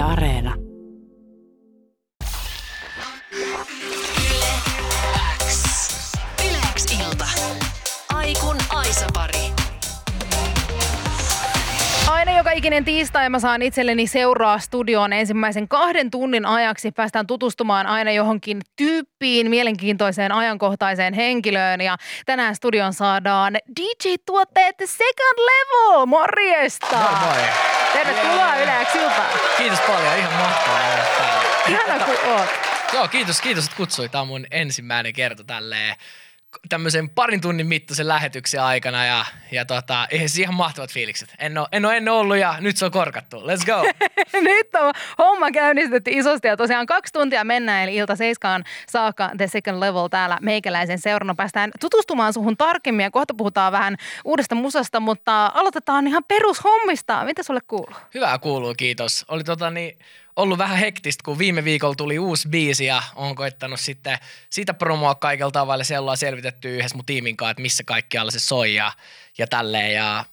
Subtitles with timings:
[0.00, 0.54] Yle Areena.
[6.44, 7.26] Yleäks ilta.
[8.14, 9.39] Aikun Aisapari.
[9.39, 9.39] Aina
[12.50, 16.92] joka ikinen tiistai mä saan itselleni seuraa studioon ensimmäisen kahden tunnin ajaksi.
[16.92, 21.80] Päästään tutustumaan aina johonkin tyyppiin, mielenkiintoiseen ajankohtaiseen henkilöön.
[21.80, 21.96] Ja
[22.26, 26.06] tänään studion saadaan DJ-tuotteet Second Level.
[26.06, 26.96] Morjesta!
[26.96, 27.48] Moi moi.
[27.92, 29.28] Tervetuloa Yleäksi iltaan.
[29.56, 30.80] Kiitos paljon, ihan mahtavaa.
[31.68, 32.48] Ihana kun oot.
[32.92, 34.12] Joo, kiitos, kiitos, että kutsuit.
[34.12, 35.96] Tämä on mun ensimmäinen kerta tälleen
[36.68, 41.34] tämmöisen parin tunnin mittaisen lähetyksen aikana ja, ja tota, ihan, ihan mahtavat fiilikset.
[41.38, 43.36] En ole, en ole ennen ollut ja nyt se on korkattu.
[43.36, 43.82] Let's go!
[44.42, 49.46] Nyt on homma käynnistetty isosti ja tosiaan kaksi tuntia mennään eli ilta seiskaan saakka The
[49.46, 51.34] Second Level täällä meikäläisen seurana.
[51.34, 57.24] Päästään tutustumaan suhun tarkemmin ja kohta puhutaan vähän uudesta musasta, mutta aloitetaan ihan perushommista.
[57.24, 57.96] Mitä sulle kuuluu?
[58.14, 59.24] Hyvää kuuluu, kiitos.
[59.28, 59.98] Oli tota niin,
[60.40, 64.18] ollut vähän hektistä, kun viime viikolla tuli uusi biisi ja on koittanut sitten
[64.50, 65.84] sitä promoa kaikella tavalla.
[65.84, 68.92] Se ollaan selvitetty yhdessä mun tiimin kanssa, että missä kaikkialla se soi ja,
[69.38, 69.94] ja tälleen.
[69.94, 70.24] Ja,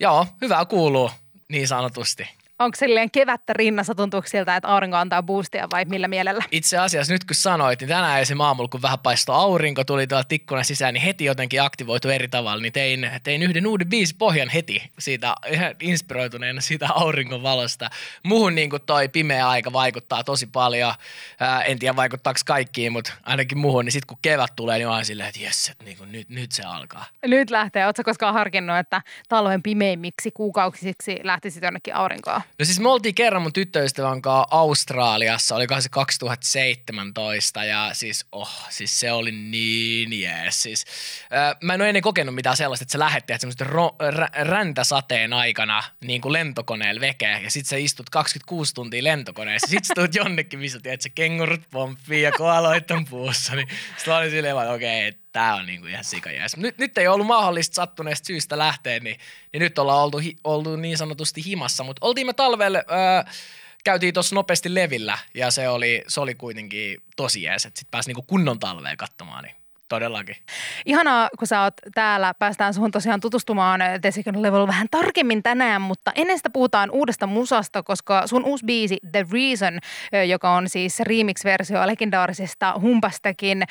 [0.00, 1.10] joo, hyvää kuuluu
[1.48, 2.39] niin sanotusti.
[2.60, 6.44] Onko silleen kevättä rinnassa, tuntuuko siltä, että aurinko antaa boostia vai millä mielellä?
[6.50, 10.24] Itse asiassa nyt kun sanoit, niin tänään se aamulla, kun vähän paistoi aurinko, tuli tuolla
[10.24, 14.48] tikkuna sisään, niin heti jotenkin aktivoitu eri tavalla, niin tein, tein yhden uuden biisi pohjan
[14.48, 17.90] heti siitä ihan inspiroituneena siitä auringon valosta.
[18.22, 20.94] Muhun niin kuin toi pimeä aika vaikuttaa tosi paljon.
[21.40, 25.04] Ää, en tiedä vaikuttaako kaikkiin, mutta ainakin muhun, niin sitten kun kevät tulee, niin on
[25.04, 27.06] silleen, että jes, että niin kuin nyt, nyt se alkaa.
[27.26, 27.86] Nyt lähtee.
[27.86, 32.40] Oletko koskaan harkinnut, että talven pimeimmiksi kuukausiksi lähtisit jonnekin aurinkoon?
[32.58, 38.66] No siis me oltiin kerran mun tyttöystävän kanssa Australiassa, olikohan se 2017 ja siis, oh,
[38.70, 40.62] siis se oli niin jees.
[40.62, 40.84] Siis,
[41.22, 44.44] äh, mä en ole ennen kokenut mitään sellaista, että sä lähetti että semmoista ro- rä-
[44.44, 49.68] räntäsateen aikana niin kuin lentokoneella vekeä ja sit sä istut 26 tuntia lentokoneessa.
[49.70, 53.54] Sit sä tulet jonnekin, missä tiedät, sä kengurut pomppii ja koaloit on puussa.
[53.54, 56.56] Niin sit mä olin silleen, että okei, okay, tämä on niinku ihan sikajäs.
[56.56, 59.18] Nyt, nyt ei ollut mahdollista sattuneesta syystä lähteä, niin,
[59.52, 61.84] niin nyt ollaan oltu, hi, oltu niin sanotusti himassa.
[61.84, 63.32] Mutta oltiin me talvella, öö,
[63.84, 68.08] käytiin tuossa nopeasti levillä ja se oli, se oli kuitenkin tosi jees, että sitten pääsi
[68.08, 69.44] niinku kunnon talveen katsomaan.
[69.44, 69.59] Niin
[69.90, 70.36] Todellakin.
[70.86, 72.34] Ihanaa, kun sä oot täällä.
[72.38, 77.26] Päästään suhun tosiaan tutustumaan The Second Level vähän tarkemmin tänään, mutta ennen sitä puhutaan uudesta
[77.26, 79.78] musasta, koska sun uusi biisi The Reason,
[80.28, 83.62] joka on siis remix-versio legendaarisesta Humpastakin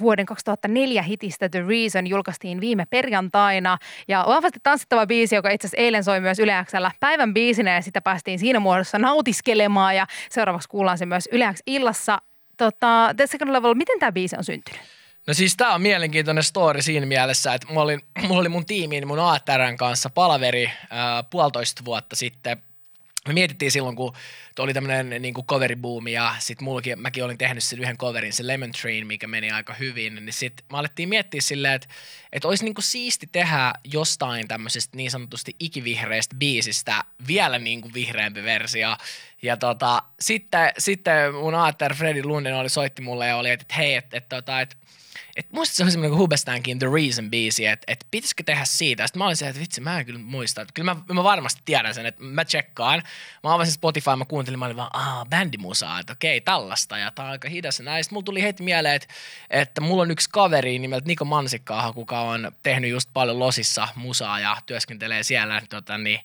[0.00, 3.78] vuoden 2004 hitistä The Reason, julkaistiin viime perjantaina.
[4.08, 8.00] Ja vahvasti tanssittava biisi, joka itse asiassa eilen soi myös Yleäksellä päivän biisinä ja sitä
[8.00, 12.18] päästiin siinä muodossa nautiskelemaan ja seuraavaksi kuullaan se myös Yleäks illassa.
[12.56, 14.99] Tota, The Second Level, miten tämä biisi on syntynyt?
[15.30, 17.98] No siis tämä on mielenkiintoinen story siinä mielessä, että mulla oli,
[18.28, 22.62] mulla oli mun tiimiin mun ATRn kanssa palaveri ää, puolitoista vuotta sitten.
[23.28, 24.12] Me mietittiin silloin, kun
[24.58, 28.72] oli tämmöinen niin coveribuumi ja sitten mullakin, mäkin olin tehnyt sen yhden coverin, se Lemon
[28.72, 31.88] Train, mikä meni aika hyvin, niin sitten mä alettiin miettiä silleen, että,
[32.32, 38.42] että olisi niin siisti tehdä jostain tämmöisestä niin sanotusti ikivihreästä biisistä vielä niin kuin vihreämpi
[38.42, 38.96] versio.
[39.42, 43.94] Ja tota, sitten, sitten mun ATR Freddy Lunden oli soitti mulle ja oli, että hei,
[43.94, 44.76] että, että, että, että
[45.36, 49.06] että muista se oli semmoinen kuin Hubestankin The Reason biisi, että, että pitäisikö tehdä siitä.
[49.06, 50.66] Sitten mä olin se, että vitsi, mä en kyllä muista.
[50.74, 53.02] Kyllä mä, mä varmasti tiedän sen, että mä tsekkaan.
[53.44, 56.98] Mä avasin Spotify, mä kuuntelin, mä olin vaan, aah, bändimusaa, että okei, tällaista.
[56.98, 58.04] Ja tää on aika hidas ja näin.
[58.10, 59.08] Mulla tuli heti mieleen, että,
[59.50, 64.40] että mulla on yksi kaveri nimeltä Niko Mansikkaaha, kuka on tehnyt just paljon Losissa musaa
[64.40, 66.20] ja työskentelee siellä tota, niin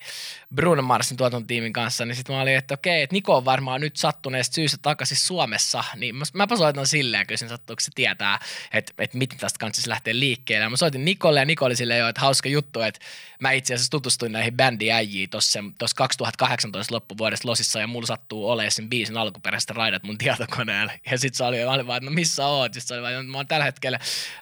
[0.55, 2.05] Bruno Marsin tuotantotiimin kanssa.
[2.05, 5.83] Niin sitten mä olin, että okei, että Niko on varmaan nyt sattuneesta syystä takaisin Suomessa.
[5.95, 8.39] Niin mä, mäpä soitan silleen, kysyn sattuuko se tietää,
[8.73, 10.69] että että miten tästä kanssa lähteä liikkeelle.
[10.69, 12.99] Mä soitin Nikolle ja Niko oli jo, että hauska juttu, että
[13.39, 15.59] mä itse asiassa tutustuin näihin bändiäjiin tuossa
[15.95, 20.91] 2018 loppuvuodesta Losissa ja mulla sattuu olemaan sen biisin alkuperäistä raidat mun tietokoneella.
[21.11, 22.73] Ja sit se oli, vaan, että no missä oot?
[22.73, 23.99] Sitten se oli vaan, mä oon tällä hetkellä,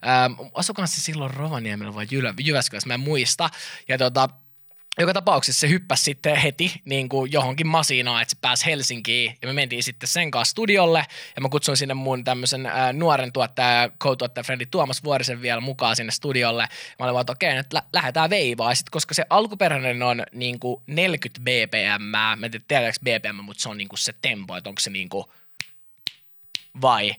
[0.08, 2.08] ähm, asukaan se silloin Rovaniemellä vai
[2.40, 3.50] Jyväskylässä, mä en muista.
[3.88, 4.30] Ja tota,
[4.99, 9.47] joka tapauksessa se hyppäsi sitten heti niin kuin johonkin masinaan, että se pääsi Helsinkiin ja
[9.47, 11.05] me mentiin sitten sen kanssa studiolle
[11.35, 15.95] ja mä kutsuin sinne mun tämmöisen äh, nuoren tuottaja, co-tuottaja Frendi Tuomas Vuorisen vielä mukaan
[15.95, 16.67] sinne studiolle.
[16.99, 18.72] Mä olin vaan, että okei, nyt lä- lähdetään veivaa.
[18.72, 23.35] Ja sit, koska se alkuperäinen on niin kuin 40 bpm, mä en tiedä tiedätkö bpm,
[23.43, 25.25] mutta se on niin kuin se tempo, että onko se niin kuin
[26.81, 27.16] vai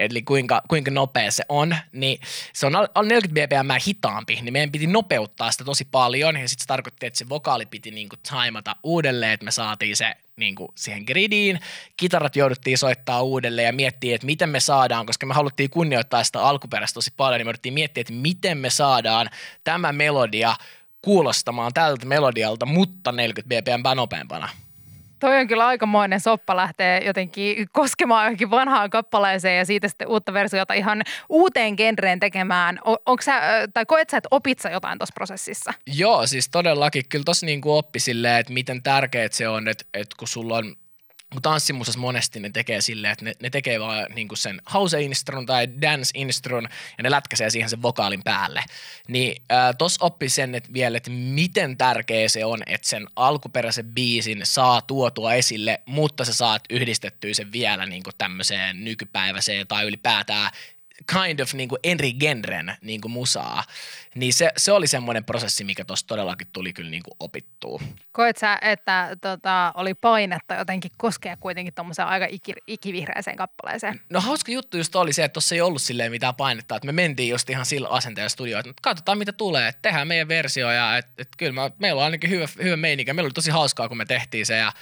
[0.00, 2.20] eli kuinka, kuinka nopea se on, niin
[2.52, 6.62] se on alle 40 bpm hitaampi, niin meidän piti nopeuttaa sitä tosi paljon, ja sitten
[6.62, 11.02] se tarkoitti, että se vokaali piti niinku taimata uudelleen, että me saatiin se niinku siihen
[11.06, 11.60] gridiin,
[11.96, 16.42] kitarat jouduttiin soittaa uudelleen ja miettiä, että miten me saadaan, koska me haluttiin kunnioittaa sitä
[16.42, 19.30] alkuperäistä tosi paljon, niin me jouduttiin miettiä, että miten me saadaan
[19.64, 20.56] tämä melodia
[21.02, 24.48] kuulostamaan tältä melodialta, mutta 40 bpm nopeampana.
[25.20, 30.32] Toi on kyllä aikamoinen soppa lähtee jotenkin koskemaan johonkin vanhaan kappaleeseen ja siitä sitten uutta
[30.32, 32.78] versiota ihan uuteen genreen tekemään.
[32.84, 33.40] Onko sä,
[33.74, 35.74] tai koet sä, että opit sä jotain tuossa prosessissa?
[35.86, 37.02] Joo, siis todellakin.
[37.08, 40.76] Kyllä tossa niinku oppi silleen, että miten tärkeää se on, että, että kun sulla on
[41.32, 45.68] kun tanssimusassa monesti ne tekee silleen, että ne, ne tekee vaan niinku sen house-instrun tai
[45.82, 46.68] dance-instrun
[46.98, 48.64] ja ne lätkäsee siihen sen vokaalin päälle.
[49.08, 53.86] Niin äh, tos oppi sen että vielä, että miten tärkeä se on, että sen alkuperäisen
[53.86, 60.50] biisin saa tuotua esille, mutta sä saat yhdistettyä sen vielä niinku tämmöiseen nykypäiväiseen tai ylipäätään
[61.12, 63.64] kind of niin kuin eri genren niin kuin musaa,
[64.14, 67.82] niin se, se oli semmoinen prosessi, mikä tuossa todellakin tuli kyllä niin kuin opittua.
[68.12, 74.00] Koet sä, että tota, oli painetta jotenkin koskea kuitenkin tuommoiseen aika iki, ikivihreäseen kappaleeseen?
[74.10, 76.92] No hauska juttu just oli se, että tuossa ei ollut silleen mitään painetta, että me
[76.92, 80.96] mentiin just ihan sillä asenteella studioon, että katsotaan mitä tulee, että tehdään meidän versio ja
[80.96, 83.12] että, että kyllä mä, meillä on ainakin hyvä, hyvä meininki.
[83.12, 84.72] Meillä oli tosi hauskaa, kun me tehtiin se ja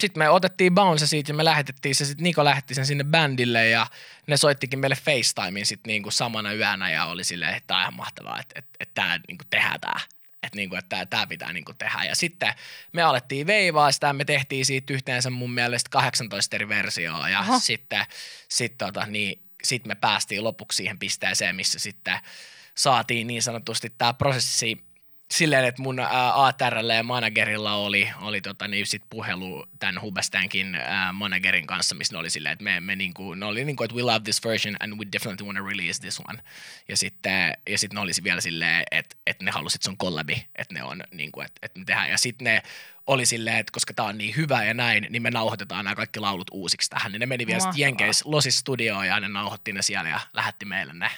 [0.00, 3.68] sitten me otettiin bounce siitä ja me lähetettiin se, sitten Niko lähetti sen sinne bändille
[3.68, 3.86] ja
[4.26, 7.96] ne soittikin meille FaceTimein sitten niinku samana yönä ja oli silleen, että tämä on ihan
[7.96, 10.00] mahtavaa, että, että, että tämä niinku tehdään tämä
[10.42, 12.04] että niinku, että tämä pitää niinku tehdä.
[12.04, 12.54] Ja sitten
[12.92, 17.58] me alettiin veivaa sitä, me tehtiin siitä yhteensä mun mielestä 18 eri versioa ja Aha.
[17.58, 18.06] sitten
[18.48, 22.18] sit tota, niin, sit me päästiin lopuksi siihen pisteeseen, missä sitten
[22.74, 24.84] saatiin niin sanotusti tämä prosessi
[25.32, 26.00] silleen, että mun
[26.34, 32.14] ATRllä ja managerilla oli, oli tota, niin sit puhelu tämän Hubestänkin ää, managerin kanssa, missä
[32.14, 34.76] ne oli silleen, että me, me niinku, ne oli niinku, että we love this version
[34.80, 36.42] and we definitely want to release this one.
[36.88, 40.74] Ja sitten ja sit ne olisi vielä silleen, että, että ne halusit sun kollabi, että
[40.74, 42.10] ne on niinku, että, että me tehdään.
[42.10, 42.62] Ja sitten ne
[43.06, 46.20] oli silleen, että koska tämä on niin hyvä ja näin, niin me nauhoitetaan nämä kaikki
[46.20, 47.12] laulut uusiksi tähän.
[47.12, 50.64] Niin ne meni vielä sitten Jenkeis Losis Studioon ja ne nauhoitti ne siellä ja lähetti
[50.64, 51.10] meille ne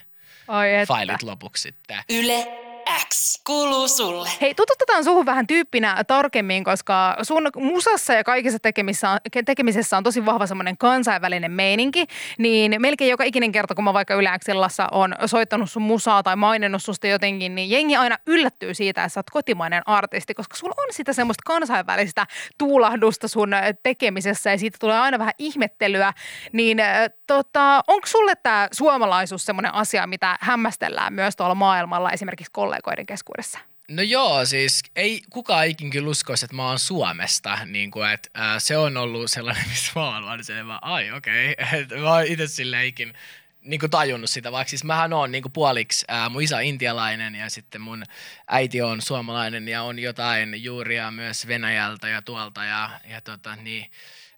[0.49, 2.03] Oi failit lopuksi sitten.
[2.09, 2.74] Yle
[3.09, 4.29] X kuuluu sulle.
[4.41, 10.05] Hei, tututetaan suhun vähän tyyppinä tarkemmin, koska sun musassa ja kaikissa tekemissä on, tekemisessä on
[10.05, 12.07] tosi vahva semmoinen kansainvälinen meininki.
[12.39, 16.37] Niin melkein joka ikinen kerta, kun mä vaikka Yle Xillassa on soittanut sun musaa tai
[16.37, 20.75] maininnut susta jotenkin, niin jengi aina yllättyy siitä, että sä oot kotimainen artisti, koska sulla
[20.79, 22.27] on sitä semmoista kansainvälistä
[22.59, 23.51] tuulahdusta sun
[23.83, 26.13] tekemisessä ja siitä tulee aina vähän ihmettelyä.
[26.53, 26.79] Niin
[27.27, 32.51] tota, onko sulle tämä suomalaisuus semmoinen asia, mitä hämmästellään myös tuolla maailmalla esimerkiksi
[32.83, 33.59] kollegoiden keskuudessa?
[33.89, 37.59] No joo, siis ei kukaan ikin kyllä uskoisi, että mä oon Suomesta.
[37.67, 41.13] Niin kuin, että, ää, se on ollut sellainen, missä mä oon vaan se, vaan, ai
[41.13, 41.57] okei.
[41.85, 42.01] Okay.
[42.01, 43.15] mä oon itse silleen ikin
[43.61, 46.63] niin kuin tajunnut sitä, vaikka siis mähän on niin kuin puoliksi, ää, mun isä on
[46.63, 48.05] intialainen ja sitten mun
[48.49, 53.91] äiti on suomalainen ja on jotain juuria myös Venäjältä ja tuolta ja, ja tota, niin,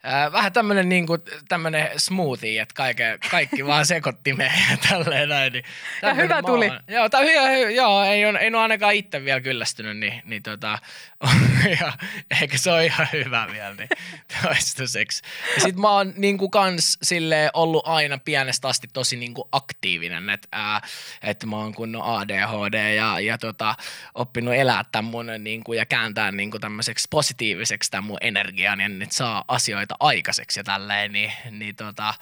[0.06, 5.52] Äh, vähän tämmöinen niin kuin, tämmönen smoothie, että kaikke, kaikki vaan sekoittimeen ja tälleen näin.
[5.52, 5.64] Niin
[6.02, 6.70] ja hyvä tuli.
[6.88, 10.78] Joo, tää, hyvä, joo, ei, on, ei ole ainakaan itse vielä kyllästynyt, niin, niin tota,
[11.80, 11.92] ja,
[12.40, 13.88] eikä se ole ihan hyvä vielä, niin
[14.42, 15.22] toistaiseksi.
[15.54, 19.48] Ja sit mä oon niin kuin kans sille ollut aina pienestä asti tosi niin kuin
[19.52, 20.82] aktiivinen, että äh,
[21.22, 23.74] et mä oon kunnon ADHD ja, ja tota,
[24.14, 28.80] oppinut elää tämän mun niin kuin, ja kääntää niin kuin tämmöiseksi positiiviseksi tämän mun energian
[28.80, 32.14] ja nyt saa asioita aikaiseksi ja tälleen, niin, niin tota,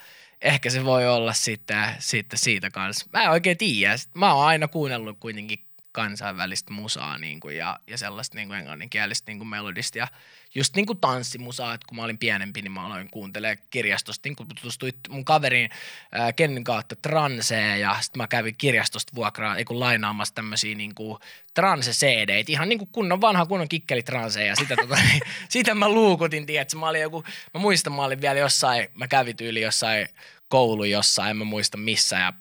[0.43, 3.07] ehkä se voi olla sitten, sitten siitä kanssa.
[3.13, 3.95] Mä en oikein tiedä.
[4.15, 5.59] Mä oon aina kuunnellut kuitenkin
[5.95, 9.99] kansainvälistä musaa niin kuin, ja, ja sellaista niin kuin englanninkielistä niin kuin melodista.
[9.99, 10.09] Ja
[10.55, 14.37] just niin kuin tanssimusaa, että kun mä olin pienempi, niin mä aloin kuuntelemaan kirjastosta, niin
[14.37, 15.71] kun tutustuit mun kaverin
[16.13, 20.95] ää, Kenin kautta transeen ja sitten mä kävin kirjastosta vuokraa, ei kun lainaamassa tämmöisiä niin
[20.95, 21.19] kuin
[21.55, 25.75] transe cd ihan niin kuin kunnon vanha kunnon kikkeli transe ja sitä, tota, niin, sitä
[25.75, 29.61] mä luukutin, tiedätkö, mä olin joku, mä muistan, mä olin vielä jossain, mä kävin tyyli
[29.61, 30.09] jossain
[30.49, 32.33] koulu jossain, en mä muista missä ja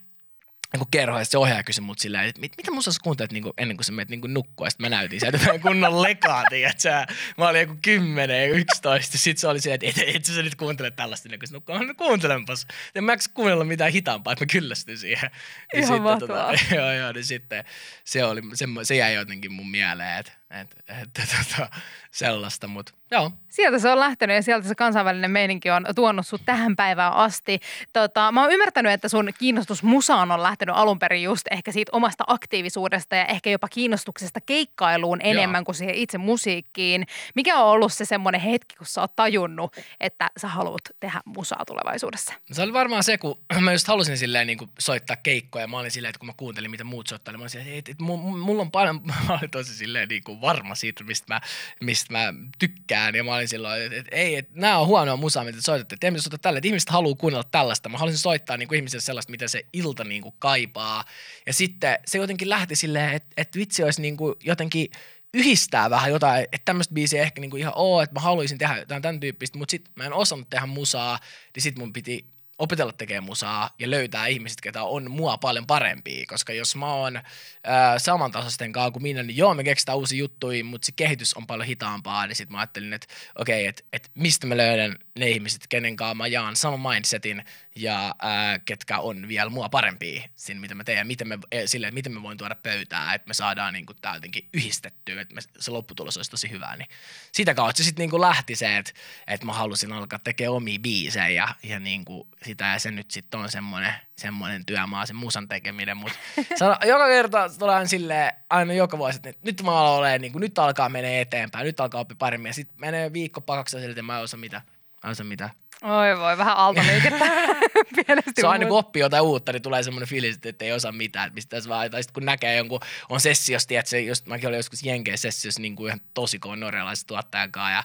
[0.73, 3.43] niin kerho, ja se ohjaaja kysyi mut silleen, että mit, mitä musta sä kuuntelet niin
[3.43, 6.43] kuin, ennen kuin sä menet niin nukkua, ja sitten mä näytin sieltä vähän kunnon lekaa,
[6.51, 10.43] että mä olin joku 10 ja 11, sitten se oli silleen, että et, et, sä
[10.43, 14.45] nyt kuuntele tällaista ennen kuin sä nukkuu, mä kuuntelenpas, en mä kuunnella mitään hitaampaa, että
[14.45, 15.31] mä kyllästyn siihen.
[15.73, 16.51] Ihan sitten, mahtavaa.
[16.51, 17.63] Tota, joo, joo, niin sitten
[18.03, 20.31] se, oli, se, se jäi jotenkin mun mieleen, että
[20.61, 21.69] että et, tota,
[22.11, 23.31] sellaista, mutta joo.
[23.49, 27.59] Sieltä se on lähtenyt ja sieltä se kansainvälinen meininki on tuonut sut tähän päivään asti.
[27.93, 31.89] Tota, mä oon ymmärtänyt, että sun kiinnostus musaan on lähtenyt alun perin just ehkä siitä
[31.93, 35.65] omasta aktiivisuudesta ja ehkä jopa kiinnostuksesta keikkailuun enemmän joo.
[35.65, 37.05] kuin siihen itse musiikkiin.
[37.35, 41.63] Mikä on ollut se semmoinen hetki, kun sä oot tajunnut, että sä haluat tehdä musaa
[41.67, 42.33] tulevaisuudessa?
[42.51, 45.67] Se oli varmaan se, kun mä just halusin silleen niin kuin soittaa keikkoja.
[45.67, 47.91] Mä olin silleen, että kun mä kuuntelin, mitä muut soittaa, niin mä olin silleen, että,
[47.91, 51.41] että mulla on paljon, mä olin tosi silleen niin kuin varma siitä, mistä mä,
[51.81, 53.15] mistä mä tykkään.
[53.15, 55.97] Ja mä olin silloin, että, että ei, että nämä on huonoa musaa, mitä te soitatte.
[55.99, 57.89] Te soittaa tällä, että ihmiset haluaa kuunnella tällaista.
[57.89, 61.03] Mä haluaisin soittaa niin kuin ihmisille sellaista, mitä se ilta niin kuin kaipaa.
[61.45, 64.87] Ja sitten se jotenkin lähti silleen, että, että vitsi olisi niin kuin jotenkin
[65.33, 69.01] yhdistää vähän jotain, että tämmöistä biisiä ehkä niinku ihan oo, että mä haluaisin tehdä jotain
[69.01, 71.19] tämän tyyppistä, mutta sitten mä en osannut tehdä musaa,
[71.55, 72.32] niin sitten mun piti
[72.63, 77.21] opetella tekemään musaa ja löytää ihmiset, ketä on mua paljon parempia, koska jos mä oon
[77.63, 81.47] ää, samantasoisten kanssa kuin minä, niin joo, me keksitään uusia juttuja, mutta se kehitys on
[81.47, 85.29] paljon hitaampaa, niin sitten mä ajattelin, että okei, okay, että et mistä mä löydän ne
[85.29, 87.43] ihmiset, kenen kanssa mä jaan saman mindsetin
[87.75, 91.67] ja ää, ketkä on vielä mua parempia siinä, mitä mä teen ja miten me, e,
[91.67, 95.41] sille, miten me voin tuoda pöytää, että me saadaan niin tää jotenkin yhdistettyä, että me,
[95.59, 96.87] se lopputulos olisi tosi hyvä, niin
[97.31, 98.91] sitä kautta se sitten niin lähti se, että,
[99.27, 103.11] että mä halusin alkaa tekemään omia biisejä ja, ja niin kuin sitä ja se nyt
[103.11, 106.17] sitten on semmoinen, semmoinen työmaa, se musan tekeminen, mutta
[106.91, 110.89] joka kerta tulee silleen, aina joka vuosi, että nyt mä olen niin kuin, nyt alkaa
[110.89, 114.39] menee eteenpäin, nyt alkaa oppi paremmin ja sitten menee viikko pakaksi että mä en osaa
[114.39, 115.49] mitä, mä en osaa mitä.
[115.81, 117.25] Oi voi, vähän aaltoliikettä
[117.95, 118.41] pienesti.
[118.41, 121.27] Se on aina kun oppii jotain uutta, niin tulee semmoinen fiilis, että ei osaa mitään,
[121.27, 122.79] että mistä vaan, tai sitten kun näkee jonkun,
[123.09, 126.59] on sessiosti, että se, just, mäkin olin joskus Jenkeen sessiossa niin kuin ihan tosi koon
[126.59, 127.83] norjalaisen tuottajan kanssa, ja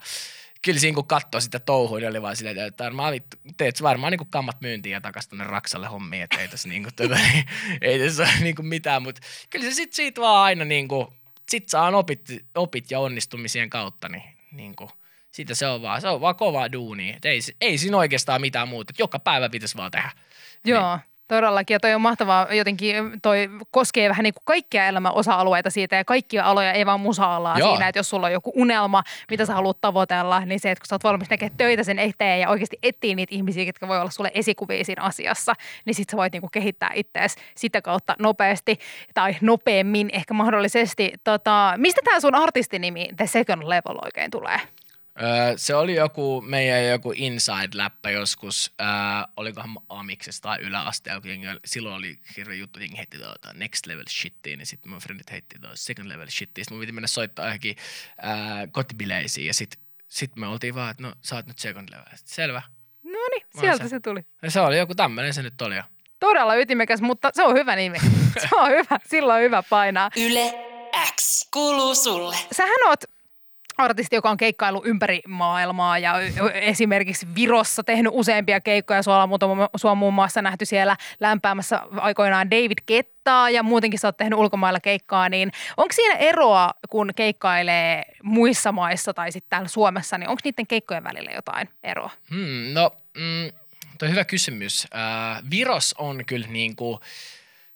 [0.65, 3.15] kyllä siinä kun katsoi sitä touhua, niin oli vaan silleen, että varmaan,
[3.57, 6.95] teet varmaan niin kammat myyntiin ja takaisin tuonne Raksalle hommiin, että ei tässä, niin kuin,
[6.95, 7.19] tuota,
[7.81, 11.07] ei tässä ole niin kuin mitään, mutta kyllä se sitten siitä vaan aina niin kuin,
[11.49, 14.23] sit saa opit, opit ja onnistumisien kautta, niin,
[14.53, 14.91] niin kuin,
[15.31, 17.19] siitä se on vaan, se on vaan kovaa duunia.
[17.25, 20.11] ei, ei siinä oikeastaan mitään muuta, joka päivä pitäisi vaan tehdä.
[20.65, 20.97] Joo.
[20.97, 21.18] Niin.
[21.29, 25.97] Todellakin, ja toi on mahtavaa, jotenkin toi koskee vähän niin kuin kaikkia elämän osa-alueita siitä
[25.97, 27.71] ja kaikkia aloja, ei vaan musa-alaa Joo.
[27.71, 30.87] siinä, että jos sulla on joku unelma, mitä sä haluat tavoitella, niin se, että kun
[30.89, 34.11] sä oot valmis tekemään töitä sen eteen ja oikeasti etsiä niitä ihmisiä, jotka voi olla
[34.11, 35.55] sulle esikuvia siinä asiassa,
[35.85, 38.79] niin sit sä voit niin kuin kehittää itseäsi sitä kautta nopeasti
[39.15, 41.13] tai nopeammin ehkä mahdollisesti.
[41.25, 44.61] Tota, mistä tämä sun artistinimi The Second Level oikein tulee?
[45.23, 48.87] Öö, se oli joku meidän joku inside-läppä joskus, öö,
[49.37, 51.23] olikohan Amiksessa tai yläasteella,
[51.65, 55.59] silloin oli hirveä juttu, jengi heitti tuota next level shittia, niin sitten mun friendit heitti
[55.61, 57.77] tuota second level shittia, sitten mun piti mennä soittaa johonkin
[58.25, 62.05] öö, kotibileisiin ja sitten sit me oltiin vaan, että no sä oot nyt second level.
[62.15, 62.63] Sitten, selvä.
[63.03, 63.89] No niin, sieltä se.
[63.89, 64.21] se tuli.
[64.43, 65.83] Ja se oli joku tämmöinen se nyt oli jo.
[66.21, 67.99] Todella ytimekäs, mutta se on hyvä nimi.
[68.43, 70.11] se on hyvä, silloin on hyvä painaa.
[70.17, 70.55] Yle
[71.17, 72.37] X kuuluu sulle.
[72.53, 73.05] Sähän oot
[73.79, 76.15] artisti, joka on keikkailu ympäri maailmaa ja
[76.55, 79.03] esimerkiksi Virossa tehnyt useampia keikkoja.
[79.03, 79.31] Sua on,
[79.77, 84.81] sua muun muassa nähty siellä lämpäämässä aikoinaan David Kettaa ja muutenkin sä oot tehnyt ulkomailla
[84.81, 90.41] keikkaa, niin onko siinä eroa, kun keikkailee muissa maissa tai sitten täällä Suomessa, niin onko
[90.45, 92.11] niiden keikkojen välillä jotain eroa?
[92.31, 93.53] Hmm, no, mm,
[93.99, 94.87] toi hyvä kysymys.
[94.95, 96.99] Äh, Viros on kyllä niin kuin–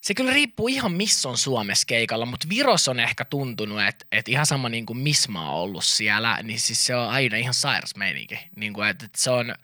[0.03, 4.31] se kyllä riippuu ihan missä on Suomessa keikalla, mutta Viros on ehkä tuntunut, että, että
[4.31, 7.55] ihan sama niin kuin missä mä oon ollut siellä, niin siis se on aina ihan
[7.55, 8.39] sairas meininki.
[8.57, 9.55] Niin kuin, että, että se on,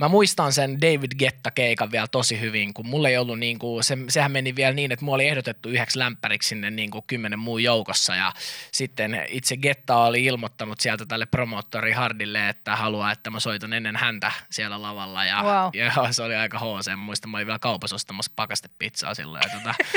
[0.00, 3.98] mä muistan sen David Getta-keikan vielä tosi hyvin, kun mulla ei ollut, niin kuin, se,
[4.08, 7.62] sehän meni vielä niin, että mulla oli ehdotettu yhdeksi lämpäriksi sinne niin kuin kymmenen muun
[7.62, 8.32] joukossa ja
[8.72, 13.96] sitten itse Getta oli ilmoittanut sieltä tälle promoottori Hardille, että haluaa, että mä soitan ennen
[13.96, 15.70] häntä siellä lavalla ja, wow.
[16.06, 16.96] ja se oli aika HC.
[16.96, 19.74] Muistan, mä olin vielä kaupassa ostamassa pakastepizzaa silloin ja tota,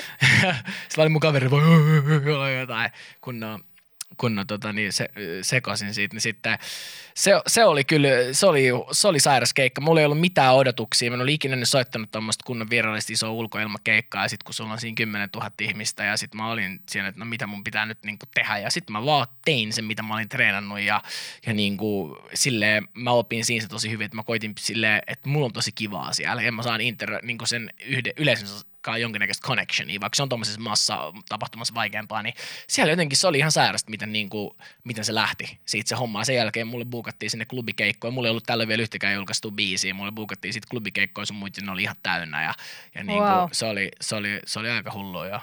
[0.87, 2.91] Sitten oli mun kaveri, voi jotain.
[3.21, 3.63] Kunnon,
[4.17, 5.09] kunnon tota, niin se,
[5.41, 6.57] sekosin siitä, niin sitten
[7.15, 9.81] se, se, oli kyllä, se oli, se oli sairas keikka.
[9.81, 11.11] Mulla ei ollut mitään odotuksia.
[11.11, 14.25] Mä en ollut ikinä soittanut tuommoista kunnon virallista isoa ulkoilmakeikkaa.
[14.25, 17.19] Ja sitten kun sulla on siinä 10 000 ihmistä ja sitten mä olin siinä, että
[17.19, 18.57] no mitä mun pitää nyt niinku tehdä.
[18.57, 20.79] Ja sitten mä vaan tein sen, mitä mä olin treenannut.
[20.79, 21.01] Ja,
[21.45, 25.45] ja niinku, silleen mä opin siinä se tosi hyvin, että mä koitin silleen, että mulla
[25.45, 26.41] on tosi kivaa siellä.
[26.41, 28.47] Ja mä saan inter, niinku sen yhden, yleisön
[28.81, 32.33] hankkaa jonkinnäköistä connectionia, vaikka se on tuommoisessa massa tapahtumassa vaikeampaa, niin
[32.67, 34.51] siellä jotenkin se oli ihan sairasta, miten, niin kuin,
[34.83, 36.23] miten se lähti siitä se homma.
[36.23, 38.11] Sen jälkeen mulle buukattiin sinne klubikeikkoja.
[38.11, 39.93] Mulla ei ollut tällä vielä yhtäkään julkaistu biisiä.
[39.93, 42.53] Mulle buukattiin sitten klubikeikkoja sun muuten ne oli ihan täynnä ja,
[42.95, 43.49] ja niin kuin, wow.
[43.51, 45.39] se, oli, se, oli, se oli aika hullua jo.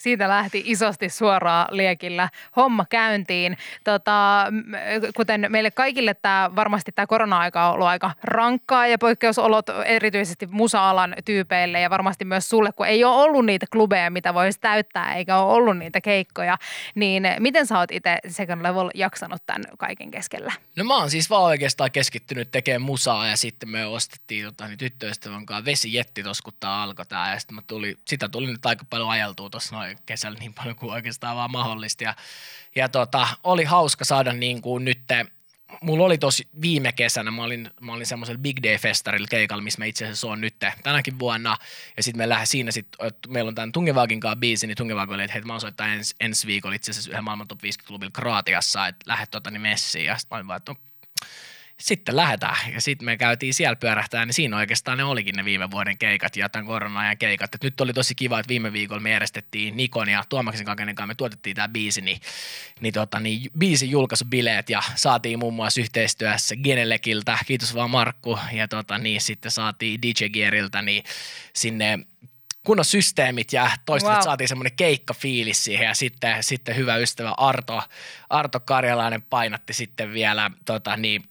[0.00, 3.56] Siitä lähti isosti suoraan liekillä homma käyntiin.
[3.84, 4.46] Tota,
[5.16, 11.14] kuten meille kaikille tämä varmasti tämä korona-aika on ollut aika rankkaa ja poikkeusolot erityisesti musa-alan
[11.24, 15.38] tyypeille ja varmasti myös sulle, kun ei ole ollut niitä klubeja, mitä voisi täyttää eikä
[15.38, 16.58] ole ollut niitä keikkoja,
[16.94, 20.52] niin miten sä oot itse Second Level jaksanut tämän kaiken keskellä?
[20.76, 24.78] No mä oon siis vaan oikeastaan keskittynyt tekemään musaa ja sitten me ostettiin tota, niin
[24.78, 28.84] tyttöystävän kanssa vesijetti tuossa, kun tää alkoi tää ja sitten tuli, sitä tuli nyt aika
[28.90, 32.14] paljon ajeltua tuossa noin kesällä niin paljon kuin oikeastaan vaan mahdollista ja,
[32.74, 35.00] ja tota, oli hauska saada niin kuin nyt
[35.80, 39.84] mulla oli tosi viime kesänä, mä olin, mä olin semmoisella Big Day-festarilla keikalla, missä mä
[39.84, 41.56] itse asiassa on nyt tänäkin vuonna.
[41.96, 42.86] Ja sitten me lähden siinä, sit,
[43.28, 46.14] meillä on tämän Tungevagin kanssa biisi, niin Tungevaag oli, että hei, mä oon soittaa ens,
[46.20, 50.04] ensi viikolla itse asiassa yhden maailman top 50 klubilla Kroatiassa, että lähdet tota niin messiin.
[50.04, 50.78] Ja sitten mä olin vaan, että no,
[51.80, 52.72] sitten lähdetään.
[52.74, 56.36] Ja sitten me käytiin siellä pyörähtää, niin siinä oikeastaan ne olikin ne viime vuoden keikat
[56.36, 57.54] ja tämän korona-ajan keikat.
[57.54, 60.94] Et nyt oli tosi kiva, että viime viikolla me järjestettiin Nikon ja Tuomaksen kanssa, kenen
[60.94, 62.20] kanssa me tuotettiin tämä biisi, niin,
[62.80, 68.68] niin, tota, niin biisin julkaisubileet ja saatiin muun muassa yhteistyössä Genelekiltä, kiitos vaan Markku, ja
[68.68, 71.04] tota, niin sitten saatiin DJ Geariltä niin
[71.52, 71.98] sinne
[72.64, 74.22] kunnon systeemit ja toista wow.
[74.22, 77.82] saatiin semmoinen keikkafiilis siihen ja sitten, sitten hyvä ystävä Arto,
[78.30, 81.24] Arto Karjalainen painatti sitten vielä tota, niin,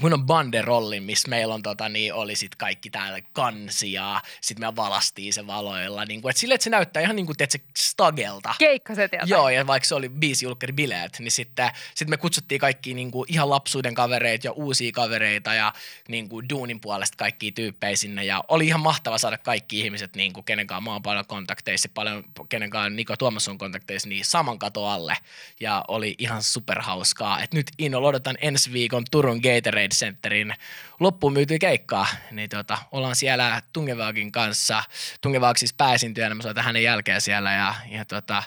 [0.00, 4.58] mun on banderolli, missä meillä on tota, niin oli sit kaikki täällä kansi ja sit
[4.58, 6.04] me valastiin se valoilla.
[6.04, 8.54] Niin kuin, et sille, että se näyttää ihan niin kuin, se stagelta.
[8.58, 9.28] Keikkaset jotain.
[9.28, 13.10] Joo, ja vaikka se oli biisi julkkari bileet, niin sitten sit me kutsuttiin kaikki niin
[13.10, 15.72] kuin, ihan lapsuuden kavereita ja uusia kavereita ja
[16.08, 18.24] niin kuin, duunin puolesta kaikki tyyppejä sinne.
[18.24, 21.88] Ja oli ihan mahtava saada kaikki ihmiset, niin kuin, kenen kanssa mä oon paljon kontakteissa,
[21.94, 25.16] paljon kenen kanssa Niko Tuomas on kontakteissa, niin saman kato alle.
[25.60, 27.42] Ja oli ihan superhauskaa.
[27.42, 30.54] Et nyt innolla odotan ensi viikon Turun Gatorade Trade Centerin
[31.00, 34.82] loppuun myyty keikkaa, niin tota, ollaan siellä Tungevaagin kanssa.
[35.20, 38.42] Tungevaag siis pääesiintyjänä, mä soitan hänen jälkeen siellä ja, ja tota,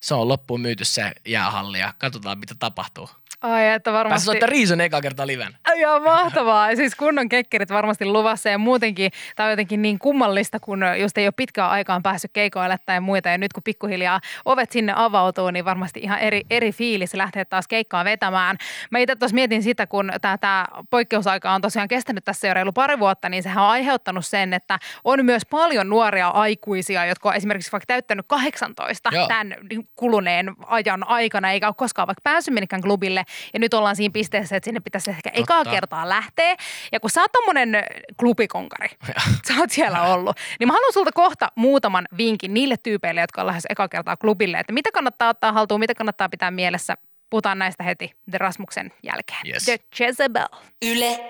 [0.00, 3.10] se on loppuun myyty se jäähalli ja katsotaan mitä tapahtuu.
[3.42, 4.12] Ai, että varmasti...
[4.12, 5.56] Pääsi soittaa Riison eka kertaa liven.
[5.76, 6.76] Joo, mahtavaa.
[6.76, 11.26] Siis kunnon kekkerit varmasti luvassa ja muutenkin tämä on jotenkin niin kummallista, kun just ei
[11.26, 13.28] ole pitkään aikaan päässyt keikoille tai muita.
[13.28, 17.68] Ja nyt kun pikkuhiljaa ovet sinne avautuu, niin varmasti ihan eri, eri fiilis lähteä taas
[17.68, 18.56] keikkaa vetämään.
[18.90, 22.98] Mä itse tuossa mietin sitä, kun tämä poikkeusaika on tosiaan kestänyt tässä jo reilu pari
[22.98, 27.72] vuotta, niin sehän on aiheuttanut sen, että on myös paljon nuoria aikuisia, jotka on esimerkiksi
[27.72, 29.28] vaikka täyttänyt 18 Joo.
[29.28, 29.54] tämän
[29.96, 34.56] kuluneen ajan aikana, eikä ole koskaan vaikka päässyt minnekään klubille ja nyt ollaan siinä pisteessä,
[34.56, 35.40] että sinne pitäisi ehkä Totta.
[35.40, 36.56] ekaa kertaa lähteä.
[36.92, 37.82] Ja kun sä oot tommonen
[38.16, 38.88] klubikonkari,
[39.48, 43.46] sä oot siellä ollut, niin mä haluan sulta kohta muutaman vinkin niille tyypeille, jotka on
[43.46, 46.94] lähes eka kertaa klubille, että mitä kannattaa ottaa haltuun, mitä kannattaa pitää mielessä.
[47.30, 49.40] Puhutaan näistä heti The Rasmuksen jälkeen.
[49.46, 49.64] Yes.
[49.64, 50.46] The Jezebel.
[50.82, 51.20] Yle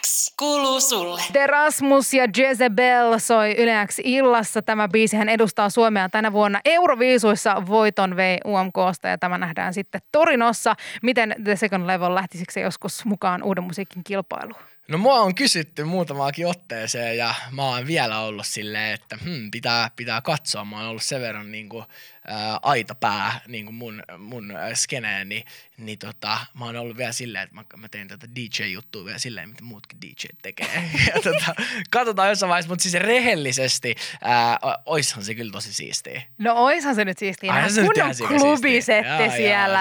[0.00, 1.22] X kuuluu sulle.
[1.32, 4.62] Terasmus ja Jezebel soi Yle X illassa.
[4.62, 10.00] Tämä biisi hän edustaa Suomea tänä vuonna Euroviisuissa voiton vei UMKsta ja tämä nähdään sitten
[10.12, 10.76] Torinossa.
[11.02, 14.62] Miten The Second Level lähtisikö se joskus mukaan uuden musiikin kilpailuun?
[14.88, 19.90] No mua on kysytty muutamaakin otteeseen ja mä oon vielä ollut silleen, että hmm, pitää,
[19.96, 20.64] pitää katsoa.
[20.64, 21.84] Mä oon ollut sen verran niin kuin,
[22.28, 25.44] ää, aitapää niin kuin mun, mun skeneen, niin,
[25.76, 29.48] niin tota, mä oon ollut vielä silleen, että mä, mä teen tätä DJ-juttua vielä silleen,
[29.48, 30.90] mitä muutkin DJ tekee.
[31.14, 31.54] ja tota,
[31.90, 36.22] katsotaan jossain vaiheessa, mutta siis rehellisesti ää, oishan se kyllä tosi siistiä.
[36.38, 37.52] No oishan se nyt siistiä.
[37.52, 39.80] Aihan se Kunnon nyt klubisetti Jaa, jaa, siellä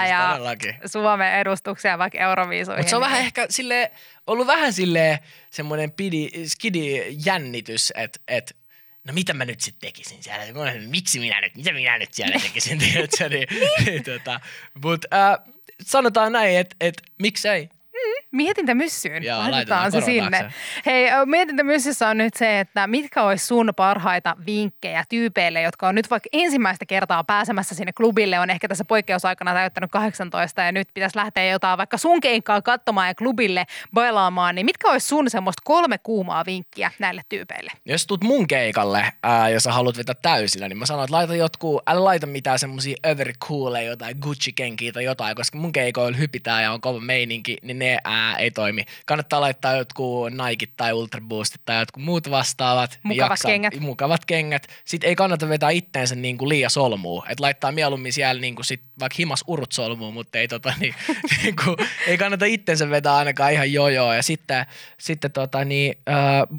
[0.62, 0.90] siis ja.
[0.90, 2.80] Suomen edustuksia vaikka Euroviisuihin.
[2.80, 3.92] Mutta se on vähän ehkä sille
[4.28, 8.56] ollut vähän silleen semmoinen pidi, skidi jännitys, että et,
[9.08, 10.43] no mitä mä nyt sitten tekisin siellä,
[10.88, 13.48] miksi minä nyt, mitä minä nyt siellä tekisin, tiedätkö, niin,
[13.86, 14.39] niin, tota,
[14.84, 17.70] mutta äh, sanotaan näin, että et, miksei,
[18.32, 19.24] Mietintämyssyyn.
[19.24, 20.40] Joo, Laitetaan laitetaan se sinne.
[20.40, 20.58] taakse.
[20.86, 26.10] Hei, mietintämyssyssä on nyt se, että mitkä olisi sun parhaita vinkkejä tyypeille, jotka on nyt
[26.10, 31.18] vaikka ensimmäistä kertaa pääsemässä sinne klubille, on ehkä tässä poikkeusaikana täyttänyt 18 ja nyt pitäisi
[31.18, 35.98] lähteä jotain vaikka sun keikkaa katsomaan ja klubille bailaamaan, niin mitkä olisi sun semmoista kolme
[35.98, 37.72] kuumaa vinkkiä näille tyypeille?
[37.86, 41.36] jos tuut mun keikalle, ää, jos sä haluat vetää täysillä, niin mä sanon, että laita
[41.36, 46.72] jotkut, älä laita mitään semmosia overcooleja, jotain Gucci-kenkiä tai jotain, koska mun keikoilla hypitään ja
[46.72, 48.84] on kova meininki, niin ne ää, ei toimi.
[49.06, 53.00] Kannattaa laittaa jotkut Nike tai Ultra Boostit tai jotkut muut vastaavat.
[53.04, 53.80] Mukavat kengät.
[53.80, 54.68] Mukavat kengät.
[54.86, 57.24] Sitten ei kannata vetää itteensä niin kuin liian solmuun.
[57.30, 60.96] Että laittaa mieluummin siellä niin kuin sit, vaikka himas urut solmuun, mutta ei, tota, niin,
[61.44, 61.76] niin kuin,
[62.08, 64.16] ei kannata itteensä vetää ainakaan ihan jojoa.
[64.16, 64.66] Ja sitten,
[64.98, 66.16] sitten tota, niin, äh,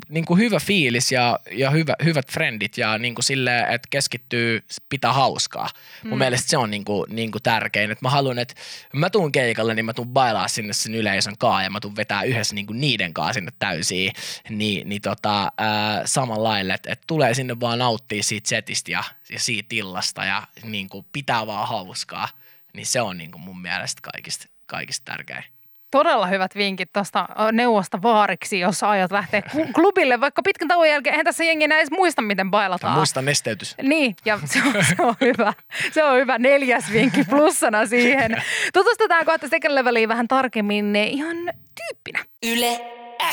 [0.09, 4.62] niin kuin hyvä fiilis ja, ja hyvä, hyvät frendit ja niin kuin silleen, että keskittyy
[4.88, 5.68] pitää hauskaa.
[6.05, 6.18] Mun Mm.
[6.18, 7.90] mielestä se on niin kuin, niin kuin tärkein.
[7.90, 8.55] Että mä haluan, että
[8.92, 12.22] mä tuun keikalle, niin mä tuun bailaa sinne sen yleisön kaa ja mä tuun vetää
[12.22, 14.12] yhdessä niin kuin niiden kaa sinne täysiin.
[14.48, 19.04] Niin, niin tota, ää, samalla lailla, että, että tulee sinne vaan nauttia siitä setistä ja,
[19.30, 22.28] ja siitä illasta ja niin kuin pitää vaan hauskaa.
[22.74, 25.44] Niin se on niin kuin mun mielestä kaikista, kaikista tärkein.
[25.90, 29.42] Todella hyvät vinkit tuosta neuvosta vaariksi, jos aiot lähteä
[29.74, 31.14] klubille vaikka pitkän tauon jälkeen.
[31.14, 32.98] Eihän tässä jengi enää edes muista, miten bailataan.
[32.98, 33.74] muista nesteytys.
[33.83, 35.53] Niin, ja se on, se on hyvä.
[35.92, 38.42] Se on hyvä neljäs vinkki plussana siihen.
[38.72, 41.37] Tutustutaan kohta second leveliin vähän tarkemmin eh, ihan
[41.74, 42.24] tyyppinä.
[42.46, 42.81] Yle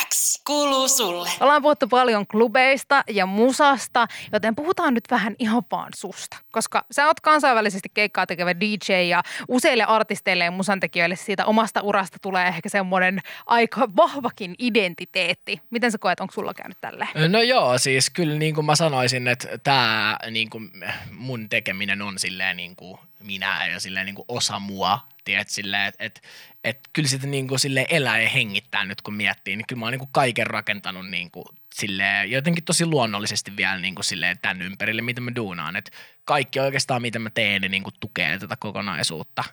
[0.08, 1.30] X kuuluu sulle.
[1.40, 6.38] Ollaan puhuttu paljon klubeista ja musasta, joten puhutaan nyt vähän ihan vaan susta.
[6.52, 12.18] Koska sä oot kansainvälisesti keikkaa tekevä DJ ja useille artisteille ja musantekijöille siitä omasta urasta
[12.22, 15.62] tulee ehkä semmoinen aika vahvakin identiteetti.
[15.70, 17.32] Miten sä koet, onko sulla käynyt tälleen?
[17.32, 20.72] No joo, siis kyllä niin kuin mä sanoisin, että tämä niin kuin
[21.12, 25.88] mun tekeminen on silleen niin kuin minä ja silleen niin kuin osa mua, tiedät, silleen,
[25.88, 26.22] että et,
[26.64, 29.86] et, kyllä sitä niin kuin silleen elää ja hengittää nyt kun miettii, niin kyllä mä
[29.86, 34.40] oon niin kuin kaiken rakentanut niin kuin silleen, jotenkin tosi luonnollisesti vielä niin kuin silleen
[34.40, 35.92] tämän ympärille, mitä mä duunaan, että
[36.26, 39.44] kaikki oikeastaan mitä mä teen, niin, niin kuin tukee tätä kokonaisuutta.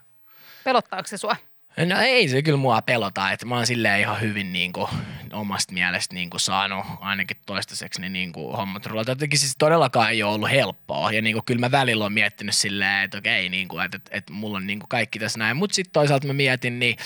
[0.64, 1.36] Pelottaako se sua?
[1.76, 4.88] No ei se kyllä mua pelota, että mä oon silleen ihan hyvin niin kuin,
[5.32, 9.10] omasta mielestä niin kuin, saanut ainakin toistaiseksi niin, niin kuin, hommat rullata.
[9.10, 12.54] Jotenkin siis todellakaan ei ole ollut helppoa ja niin kuin, kyllä mä välillä oon miettinyt
[12.54, 15.56] silleen, että okei, niin kuin, että, että, että mulla on niin kuin, kaikki tässä näin.
[15.56, 16.96] Mutta sitten toisaalta mä mietin, niin,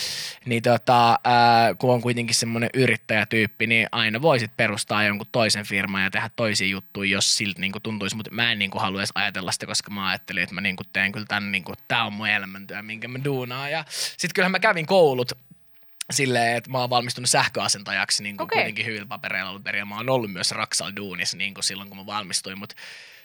[0.44, 6.02] niin tota, ää, kun on kuitenkin semmoinen yrittäjätyyppi, niin aina voisit perustaa jonkun toisen firman
[6.02, 8.16] ja tehdä toisia juttuja, jos siltä niin kuin, tuntuisi.
[8.16, 10.76] Mutta mä en niin kuin, halua edes ajatella sitä, koska mä ajattelin, että mä niin
[10.76, 13.70] kuin, teen kyllä tämän, niin kuin, tää on mun elämäntyö, minkä mä duunaan.
[13.70, 15.32] Ja sitten kyllähän mä kävin koulut
[16.10, 18.58] silleen, että mä oon valmistunut sähköasentajaksi niin kuin Okei.
[18.58, 19.88] kuitenkin hyvillä papereilla ollut perin.
[19.88, 22.74] Mä oon ollut myös Raksal duunissa niin kuin silloin, kun mä valmistuin, mutta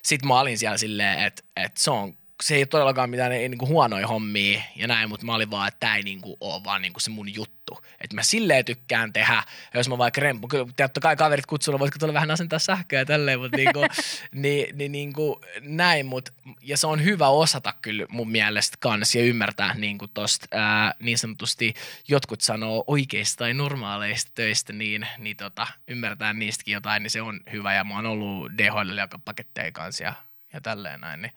[0.03, 2.13] sitten mä olin siellä silleen, että, että se on
[2.43, 5.67] se ei ole todellakaan mitään niin kuin huonoja hommia ja näin, mutta mä olin vaan,
[5.67, 7.60] että tämä ei niin kuin ole vaan niin kuin se mun juttu.
[8.01, 11.99] Että mä silleen tykkään tehdä, jos mä vaikka rempu, kyllä totta kai kaverit kutsulla, voitko
[11.99, 13.89] tulla vähän asentaa sähköä ja tälleen, mutta niin kuin,
[14.43, 16.29] niin, niin, niin kuin näin, mut,
[16.61, 20.93] ja se on hyvä osata kyllä mun mielestä kans ja ymmärtää niin kuin tosta ää,
[20.99, 21.73] niin sanotusti
[22.07, 27.39] jotkut sanoo oikeista tai normaaleista töistä, niin, niin tota, ymmärtää niistäkin jotain, niin se on
[27.51, 30.13] hyvä ja mä oon ollut DHL joka paketteja kanssa ja,
[30.53, 31.33] ja tälleen näin, niin,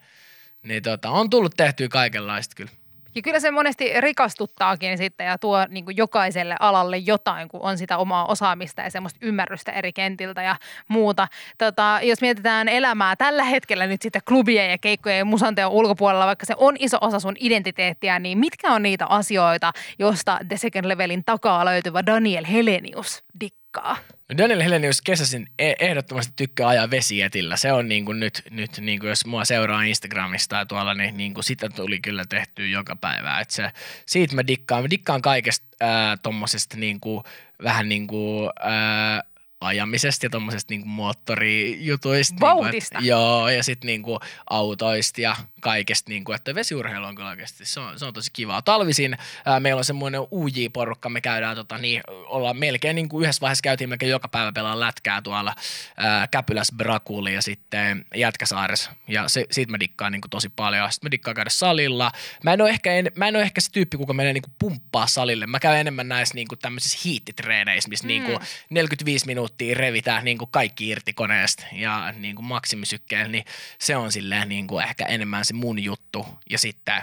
[0.63, 2.71] niin tota, on tullut tehtyä kaikenlaista kyllä.
[3.15, 7.77] Ja kyllä se monesti rikastuttaakin sitten ja tuo niin kuin jokaiselle alalle jotain, kun on
[7.77, 10.55] sitä omaa osaamista ja semmoista ymmärrystä eri kentiltä ja
[10.87, 11.27] muuta.
[11.57, 16.45] Tota, jos mietitään elämää tällä hetkellä nyt sitten klubien ja keikkojen ja musanteon ulkopuolella, vaikka
[16.45, 21.23] se on iso osa sun identiteettiä, niin mitkä on niitä asioita, josta The Second Levelin
[21.25, 23.97] takaa löytyvä Daniel Helenius dikkaa?
[24.37, 27.57] Daniel Helenius kesäsin e- ehdottomasti tykkää ajaa vesietillä.
[27.57, 31.17] Se on niin kuin nyt, nyt niin kuin jos mua seuraa Instagramista ja tuolla, niin,
[31.17, 33.39] niin kuin sitä tuli kyllä tehtyä joka päivä.
[33.39, 33.71] Et se,
[34.05, 34.83] siitä mä dikkaan.
[34.83, 37.23] Mä dikkaan kaikesta ää, tommosesta niin kuin,
[37.63, 39.23] vähän niin kuin, ää,
[39.65, 42.35] ajamisesta ja tuommoisesta niinku moottorijutuista.
[42.39, 42.99] Vauhdista.
[42.99, 46.09] Niinku, et, joo, ja sitten niinku autoista ja kaikesta.
[46.09, 48.61] Niinku, että vesiurheilu on kyllä oikeasti, se on, se on tosi kivaa.
[48.61, 53.61] Talvisin ää, meillä on semmoinen UJ-porukka, me käydään, tota, niin, ollaan melkein niinku yhdessä vaiheessa
[53.61, 55.55] käytiin melkein joka päivä pelaa lätkää tuolla
[55.97, 58.91] ää, Käpyläs Brakuli ja sitten Jätkäsaaressa.
[59.07, 60.91] Ja se, siitä mä dikkaan niinku tosi paljon.
[60.91, 62.11] Sitten mä dikkaan käydä salilla.
[62.43, 65.07] Mä en ole ehkä, en, mä en ole ehkä se tyyppi, kuka menee niinku pumppaa
[65.07, 65.47] salille.
[65.47, 68.07] Mä käyn enemmän näissä niinku tämmöisissä hiittitreeneissä, missä mm.
[68.07, 73.45] niinku 45 minuuttia revitään niinku kaikki irti koneesta ja niinku maksimisykkeellä, niin
[73.79, 76.27] se on silleen niinku ehkä enemmän se mun juttu.
[76.49, 77.01] Ja sitten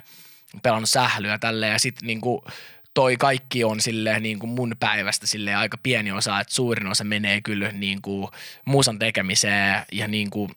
[0.62, 2.44] pelannut sählyä tälleen ja sitten niinku
[2.94, 7.04] toi kaikki on silleen niin kuin mun päivästä silleen aika pieni osa, että suurin osa
[7.04, 8.28] menee kyllä niin kuin
[8.64, 10.50] musan tekemiseen ja niin kuin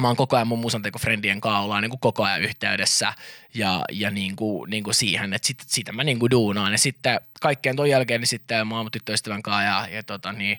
[0.00, 3.12] mä oon koko ajan mun musantekofrendien kanssa ollaan niin kuin koko ajan yhteydessä
[3.54, 6.72] ja, ja niin kuin, niin kuin siihen, että sit, sitä mä niin kuin duunaan.
[6.72, 10.58] Ja sitten kaikkeen ton jälkeen niin sitten mä oon tyttöystävän kanssa ja, ja tota niin,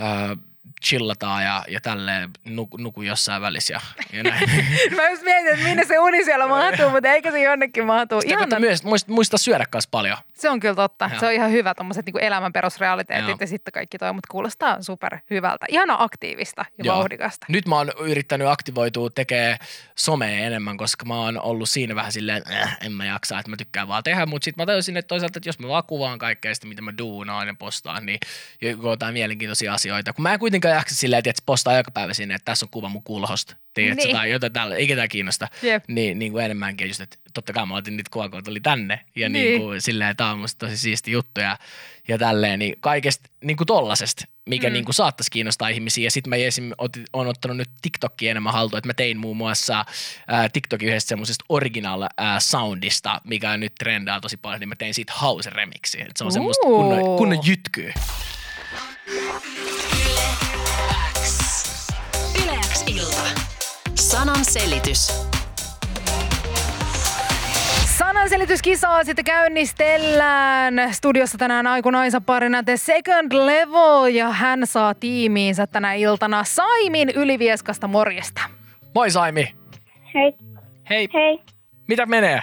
[0.00, 0.38] äh,
[0.84, 3.80] chillataan ja, ja tälleen nuku, nuku jossain välissä ja,
[4.12, 4.50] ja näin.
[4.96, 8.20] Mä just mietin, että minne se uni siellä mahtuu, mutta eikö se jonnekin mahtuu.
[8.20, 10.16] Sitä kautta myös muista, muista syödä kanssa paljon.
[10.34, 11.08] se on kyllä totta.
[11.12, 11.20] Joo.
[11.20, 13.36] Se on ihan hyvä tommoset niinku elämän perusrealiteetit Joo.
[13.40, 15.66] ja sitten kaikki toi, mutta kuulostaa super hyvältä.
[15.68, 16.96] Ihana aktiivista ja Joo.
[16.96, 17.46] vauhdikasta.
[17.48, 19.56] Nyt mä oon yrittänyt aktivoitua tekee
[19.96, 23.50] somea enemmän, koska mä oon ollut siinä vähän silleen, että äh, en mä jaksa, että
[23.50, 26.18] mä tykkään vaan tehdä, mutta sitten mä tajusin, että toisaalta, että jos mä vaan kuvaan
[26.18, 28.18] kaikkea sitä, mitä mä duunaan ja postaan, niin
[28.82, 30.12] jotain mielenkiintoisia asioita.
[30.12, 32.88] Kun mä en kuitenkaan jaksa silleen, että postaa joka päivä sinne, että tässä on kuva
[32.88, 34.16] mun kulhosta, tiedätkö, Niin.
[34.16, 35.48] tai jotain tällä, eikä tämä kiinnosta.
[35.62, 35.84] Jep.
[35.88, 39.00] Niin, niin kuin enemmänkin just, että totta kai mä otin niitä kuvaa, kun tuli tänne,
[39.16, 39.44] ja Niin.
[39.44, 41.58] niin, kuin, silleen, tää on musta tosi siisti juttu, ja,
[42.08, 44.72] ja tälleen, niin kaikesta niin kuin tollasesta, mikä Mm.
[44.72, 46.04] niin kuin saattaisi kiinnostaa ihmisiä.
[46.04, 46.70] Ja sitten mä esim.
[46.78, 49.84] otin, on ottanut nyt TikTokia enemmän haltuun, että mä tein muun muassa
[50.28, 54.94] ää, TikTokin yhdestä semmoisesta original ää, soundista, mikä nyt trendaa tosi paljon, niin mä tein
[54.94, 56.00] siitä house remixi.
[56.02, 57.94] Et se on semmoista kunnon, kunnon jytkyä.
[64.12, 65.26] Sanan selitys.
[67.98, 70.74] Sananselityskisaa sitten käynnistellään.
[70.90, 77.88] Studiossa tänään aikunaisa parina The Second Level ja hän saa tiimiinsä tänä iltana Saimin Ylivieskasta
[77.88, 78.40] morjesta.
[78.94, 79.54] Moi Saimi!
[80.14, 80.34] Hei,
[80.90, 81.40] Hei, hei.
[81.88, 82.42] mitä menee?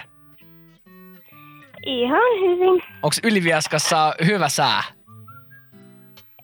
[1.86, 2.82] Ihan hyvin.
[3.02, 4.82] Onks Ylivieskassa hyvä sää?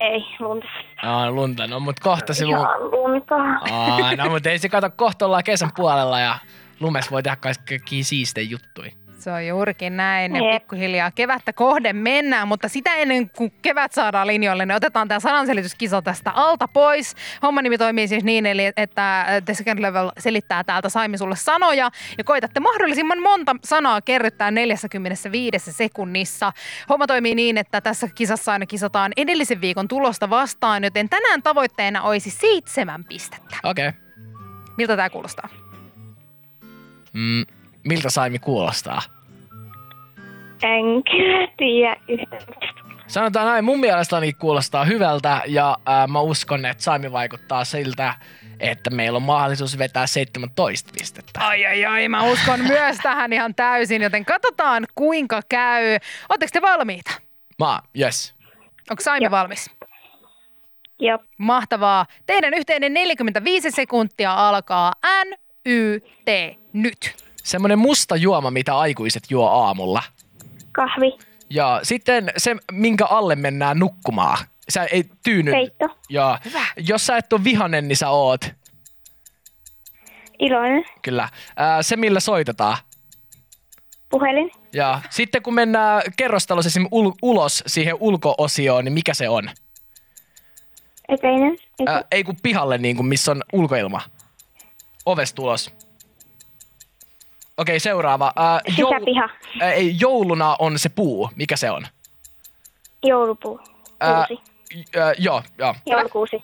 [0.00, 0.66] Ei, lunta.
[1.02, 2.50] Aa, lunta, no mut kohta se lu...
[2.50, 3.34] Ihan lunta.
[3.70, 6.38] Aa, no mut ei se kato, kohta ollaan kesän puolella ja
[6.80, 8.92] lumes voi tehdä kaikkia siistejä juttuja.
[9.18, 14.26] Se on juurikin näin ja pikkuhiljaa kevättä kohden mennään, mutta sitä ennen kuin kevät saadaan
[14.26, 17.14] linjoille, niin otetaan tämä sananselityskisa tästä alta pois.
[17.42, 21.90] Homman nimi toimii siis niin, eli että The Second Level selittää täältä Saimi sulle sanoja
[22.18, 26.52] ja koitatte mahdollisimman monta sanaa kerryttää 45 sekunnissa.
[26.88, 32.02] Homma toimii niin, että tässä kisassa aina kisataan edellisen viikon tulosta vastaan, joten tänään tavoitteena
[32.02, 33.56] olisi seitsemän pistettä.
[33.62, 33.88] Okei.
[33.88, 34.00] Okay.
[34.76, 35.48] Miltä tämä kuulostaa?
[37.12, 37.44] Mm,
[37.86, 39.02] miltä Saimi kuulostaa?
[40.62, 42.42] En kyllä tiedä yhtään.
[43.06, 48.14] Sanotaan näin, mun mielestä ainakin kuulostaa hyvältä ja ää, mä uskon, että Saimi vaikuttaa siltä,
[48.60, 51.40] että meillä on mahdollisuus vetää 17 pistettä.
[51.40, 55.84] Ai ai ai, mä uskon myös tähän ihan täysin, joten katsotaan kuinka käy.
[56.28, 57.10] Oletteko te valmiita?
[57.58, 58.34] Mä, yes.
[58.90, 59.30] Onko Saimi Joo.
[59.30, 59.70] valmis?
[61.00, 61.18] Joo.
[61.38, 62.06] Mahtavaa.
[62.26, 64.92] Teidän yhteinen 45 sekuntia alkaa
[65.24, 65.34] N,
[65.66, 67.25] Y, T, nyt.
[67.46, 70.02] Semmonen musta juoma, mitä aikuiset juo aamulla.
[70.72, 71.18] Kahvi.
[71.50, 74.38] Ja sitten se, minkä alle mennään nukkumaan.
[74.68, 75.50] Sä ei tyyny.
[75.50, 75.98] Peitto.
[76.08, 76.40] Ja
[76.76, 78.40] jos sä et ole vihanen, niin sä oot.
[80.38, 80.84] Iloinen.
[81.02, 81.28] Kyllä.
[81.56, 82.76] Ää, se, millä soitetaan.
[84.08, 84.50] Puhelin.
[84.72, 86.84] Ja sitten kun mennään kerrostalossa esim.
[86.84, 89.50] Ul- ulos siihen ulkoosioon, niin mikä se on?
[91.08, 91.52] Eteinen.
[91.52, 91.90] Etu.
[91.90, 94.02] Ää, ei kun pihalle, niin kuin, missä on ulkoilma.
[95.06, 95.85] Ovesta ulos.
[97.56, 98.32] Okei, seuraava.
[98.36, 99.28] Ää, Sisäpiha.
[99.60, 101.30] ää, ei, jouluna on se puu.
[101.36, 101.86] Mikä se on?
[103.02, 103.60] Joulupuu.
[104.04, 104.42] Kuusi.
[104.96, 105.74] ää, joo, joo.
[105.86, 106.42] Joulukuusi.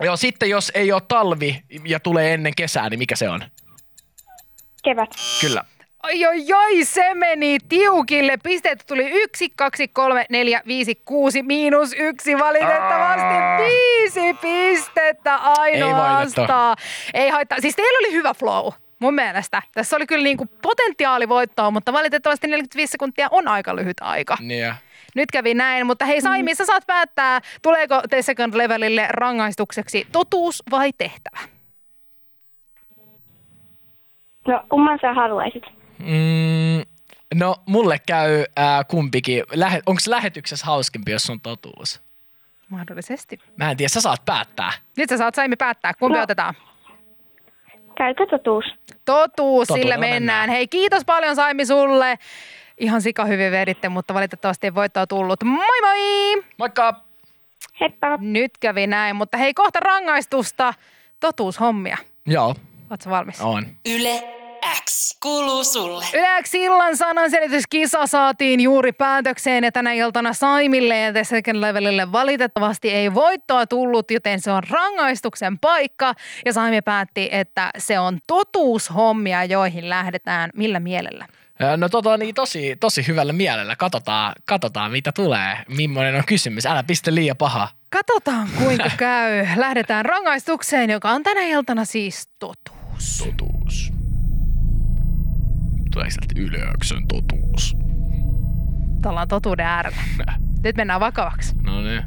[0.00, 3.40] Joo, sitten jos ei ole talvi ja tulee ennen kesää, niin mikä se on?
[4.84, 5.10] Kevät.
[5.40, 5.64] Kyllä.
[6.04, 8.36] Oi, oi, oi, se meni tiukille.
[8.42, 12.38] Pisteet tuli yksi, kaksi, kolme, neljä, viisi, kuusi, miinus yksi.
[12.38, 16.76] Valitettavasti viisi pistettä ainoastaan.
[17.14, 17.58] Ei haittaa.
[17.60, 18.72] Siis teillä oli hyvä flow.
[19.04, 19.62] Mun mielestä.
[19.74, 24.36] Tässä oli kyllä niinku potentiaali voittoa, mutta valitettavasti 45 sekuntia on aika lyhyt aika.
[24.40, 24.74] Niin.
[25.14, 30.62] Nyt kävi näin, mutta hei Saimi, sä saat päättää, tuleeko The Second Levelille rangaistukseksi totuus
[30.70, 31.38] vai tehtävä?
[34.48, 35.62] No, kumman sä haluaisit?
[35.98, 36.82] Mm,
[37.34, 39.44] no, mulle käy ää, kumpikin.
[39.52, 42.00] Lähe, Onko lähetyksessä hauskempi, jos on totuus?
[42.68, 43.38] Mahdollisesti.
[43.56, 44.72] Mä en tiedä, sä saat päättää.
[44.96, 46.22] Nyt sä saat Saimi päättää, kumpi No.
[46.22, 46.54] otetaan.
[47.96, 48.64] Käykö totuus?
[49.04, 50.10] Totuus, Totuudella sillä mennään.
[50.22, 50.50] mennään.
[50.50, 52.18] Hei, kiitos paljon Saimi sulle.
[52.78, 55.44] Ihan sika hyvin veditte, mutta valitettavasti ei voittoa tullut.
[55.44, 56.42] Moi moi!
[56.58, 56.94] Moikka!
[57.80, 58.16] Heippa.
[58.20, 60.74] Nyt kävi näin, mutta hei, kohta rangaistusta.
[61.20, 61.96] Totuushommia.
[62.26, 62.54] Joo,
[62.90, 63.40] Oletko valmis?
[63.40, 63.66] on.
[63.86, 64.22] Yle
[64.90, 66.04] X kuuluu sulle.
[66.14, 72.90] Yleäksi illan sananselityskisa saatiin juuri päätökseen ja tänä iltana Saimille ja The Second Levelille valitettavasti
[72.90, 76.14] ei voittoa tullut, joten se on rangaistuksen paikka.
[76.44, 81.26] Ja Saimi päätti, että se on totuushommia, joihin lähdetään millä mielellä.
[81.76, 83.76] No tota niin, tosi, tosi hyvällä mielellä.
[83.76, 85.56] Katsotaan, katsotaan mitä tulee.
[85.68, 86.66] Millainen on kysymys.
[86.66, 87.68] Älä pistä liian paha.
[87.90, 89.46] Katsotaan kuinka käy.
[89.56, 93.18] Lähdetään rangaistukseen, joka on tänä iltana siis totuus.
[93.18, 93.92] Totuus.
[95.94, 97.76] Sieltä yleäksön totuus.
[99.06, 100.02] Ollaan totuuden äärellä.
[100.64, 101.56] Nyt mennään vakavaksi.
[101.62, 102.02] No niin,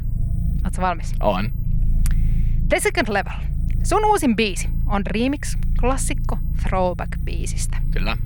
[0.64, 1.14] Oletko valmis?
[1.20, 1.50] on.
[2.68, 3.32] The Second Level.
[3.82, 7.76] Sun uusin biisi on remix-klassikko throwback-biisistä.
[7.90, 8.16] Kyllä.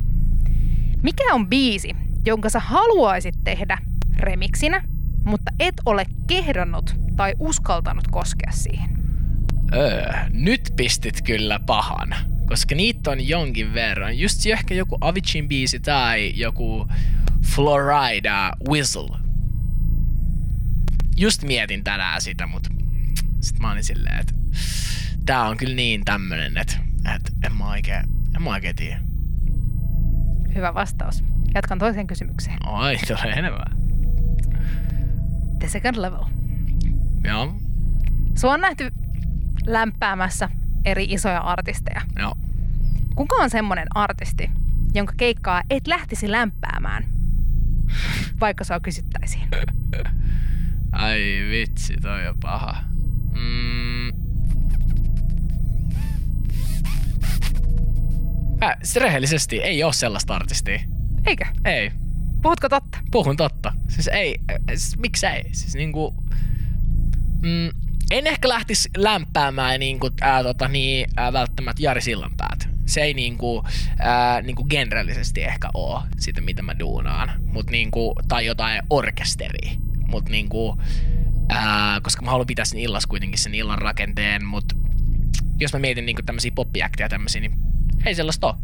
[1.02, 1.90] Mikä on biisi,
[2.26, 3.78] jonka sä haluaisit tehdä
[4.16, 4.84] remixinä,
[5.24, 8.90] mutta et ole kehdannut tai uskaltanut koskea siihen?
[9.74, 12.14] Öö, nyt pistit kyllä pahan,
[12.52, 14.18] koska niitä on jonkin verran.
[14.18, 16.88] Just ehkä joku Avicin biisi tai joku
[17.54, 19.16] Florida Whistle.
[21.16, 22.70] Just mietin tänään sitä, mutta
[23.40, 24.34] sit mä olin silleen, että
[25.26, 26.76] tää on kyllä niin tämmönen, että,
[27.14, 28.04] että en mä oikein,
[28.36, 29.00] en mä oikein tiedä.
[30.54, 31.24] Hyvä vastaus.
[31.54, 32.68] Jatkan toiseen kysymykseen.
[32.68, 33.76] Oi, tulee enemmän.
[35.58, 36.24] The Second Level.
[37.24, 37.54] Joo,
[38.38, 38.90] Sua on nähty
[39.66, 40.48] lämpäämässä
[40.84, 42.00] eri isoja artisteja.
[42.18, 42.34] joo.
[43.14, 44.50] Kuka on semmonen artisti,
[44.94, 47.04] jonka keikkaa et lähtisi lämpäämään,
[48.40, 49.48] vaikka sua kysyttäisiin?
[50.92, 51.20] Ai
[51.50, 52.76] vitsi, toi on paha.
[53.32, 54.12] Mm.
[58.60, 60.80] Mä, se rehellisesti ei ole sellaista artistia.
[61.26, 61.44] Eikö?
[61.64, 61.92] Ei.
[62.42, 62.98] Puhutko totta?
[63.10, 63.72] Puhun totta.
[63.88, 65.42] Siis ei, siis miksei?
[65.52, 66.14] Siis niinku,
[67.42, 67.70] mm,
[68.10, 72.71] en ehkä lähtisi lämpäämään niinku, ää, tota, niin, ää, välttämättä Jari Sillanpäät.
[72.86, 73.64] Se ei niinku,
[73.98, 77.30] ää, niinku genrellisesti ehkä oo sitä, mitä mä duunaan.
[77.46, 79.72] Mut niinku, tai jotain orkesteria.
[80.06, 80.78] Mut niinku,
[81.48, 84.64] ää, koska mä haluan pitää sen illas kuitenkin sen illan rakenteen, mut
[85.60, 87.52] jos mä mietin niinku tämmösiä poppiakteja tämmösiä, niin
[88.06, 88.56] ei sellaista oo.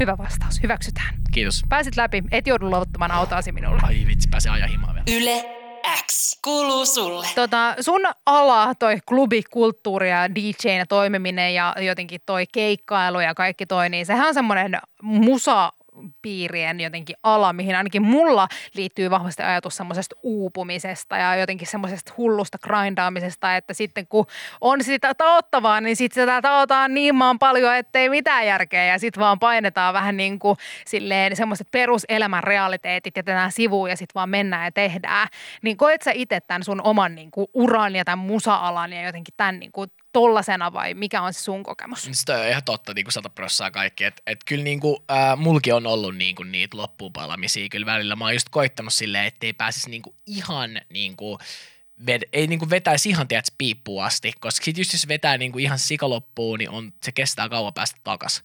[0.00, 1.14] Hyvä vastaus, hyväksytään.
[1.32, 1.62] Kiitos.
[1.68, 3.80] Pääsit läpi, et joudu luovuttamaan autoasi minulle.
[3.82, 5.04] Ai vitsi, pääsee ajaa himaa vielä.
[5.20, 5.59] Yle
[6.06, 7.26] X kuuluu sulle.
[7.34, 13.88] Tota, sun ala, toi klubikulttuuri ja DJnä toimiminen ja jotenkin toi keikkailu ja kaikki toi,
[13.88, 15.72] niin sehän on semmoinen musa
[16.22, 22.58] piirien jotenkin ala, mihin ainakin mulla liittyy vahvasti ajatus semmoisesta uupumisesta ja jotenkin semmoisesta hullusta
[22.58, 24.26] grindaamisesta, että sitten kun
[24.60, 29.20] on sitä taottavaa, niin sitten sitä taotaan niin maan paljon, ettei mitään järkeä ja sitten
[29.20, 34.64] vaan painetaan vähän niin kuin silleen semmoiset peruselämän realiteetit jätetään sivuun ja sitten vaan mennään
[34.64, 35.28] ja tehdään.
[35.62, 39.34] Niin koet sä itse tämän sun oman niin kuin uran ja tämän musa-alan ja jotenkin
[39.36, 42.06] tämän niin kuin tollasena vai mikä on se sun kokemus?
[42.06, 44.04] Niin Sitä on ihan totta, niin kuin sata prossaa kaikki.
[44.04, 48.16] Että et kyllä niin kuin, äh, mulki on ollut niin kuin niitä loppuunpalamisia kyllä välillä.
[48.16, 51.38] Mä oon just koittanut silleen, ettei pääsisi niin kuin ihan niin kuin,
[52.06, 55.52] ved, ei niin kuin vetäisi ihan tiedät, piippuun asti, koska sit just jos vetää niin
[55.52, 58.42] kuin ihan sikaloppuun, niin on, se kestää kauan päästä takas.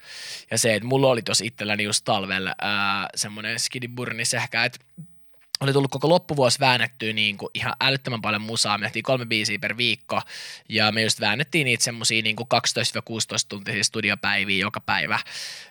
[0.51, 2.55] Ja se, että mulla oli tuossa itselläni just talvella
[3.15, 4.79] semmoinen skidiburni sähkä, että
[5.59, 8.77] oli tullut koko loppuvuosi väännettyä niin kuin ihan älyttömän paljon musaa.
[8.77, 10.21] Me tehtiin kolme biisiä per viikko
[10.69, 15.19] ja me just väännettiin niitä semmosia niin kuin 12-16 tuntisia studiopäiviä joka päivä.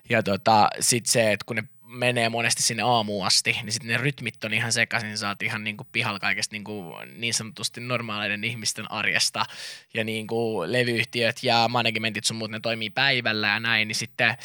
[0.08, 3.96] Ja tota, sit se, että kun ne menee monesti sinne aamuun asti, niin sitten ne
[3.96, 7.80] rytmit on ihan sekaisin, sä oot ihan niin kuin pihalla kaikesta niin, kuin niin sanotusti
[7.80, 9.44] normaaleiden ihmisten arjesta
[9.94, 14.36] ja niin kuin levyyhtiöt ja managementit sun muut, ne toimii päivällä ja näin, niin sitten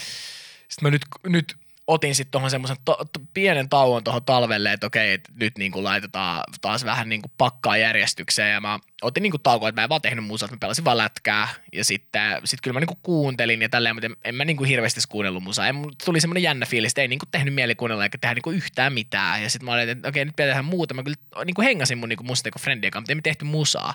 [0.67, 1.55] sit mä nyt, nyt
[1.89, 5.71] otin sitten tuohon semmoisen to, to, pienen tauon tuohon talvelle, että okei, että nyt niin
[5.71, 9.81] kuin laitetaan taas vähän niin kuin pakkaa järjestykseen ja mä otin niin kuin taukoa, että
[9.81, 12.79] mä en vaan tehnyt musaa, että mä pelasin vaan lätkää ja sitten sit kyllä mä
[12.79, 15.67] niin kuin kuuntelin ja tälleen, mutta en, en mä niin kuin hirveästi kuunnellut musaa.
[15.67, 15.75] En,
[16.05, 18.57] tuli semmoinen jännä fiilis, että ei niin kuin tehnyt mieli kuunnella eikä tehdä niin kuin
[18.57, 20.93] yhtään mitään ja sitten mä olin, että okei, nyt pitää tehdä muuta.
[20.93, 23.93] Mä kyllä niin kuin hengasin mun niin kuin musateko-friendien kanssa, mutta ei me tehty musaa.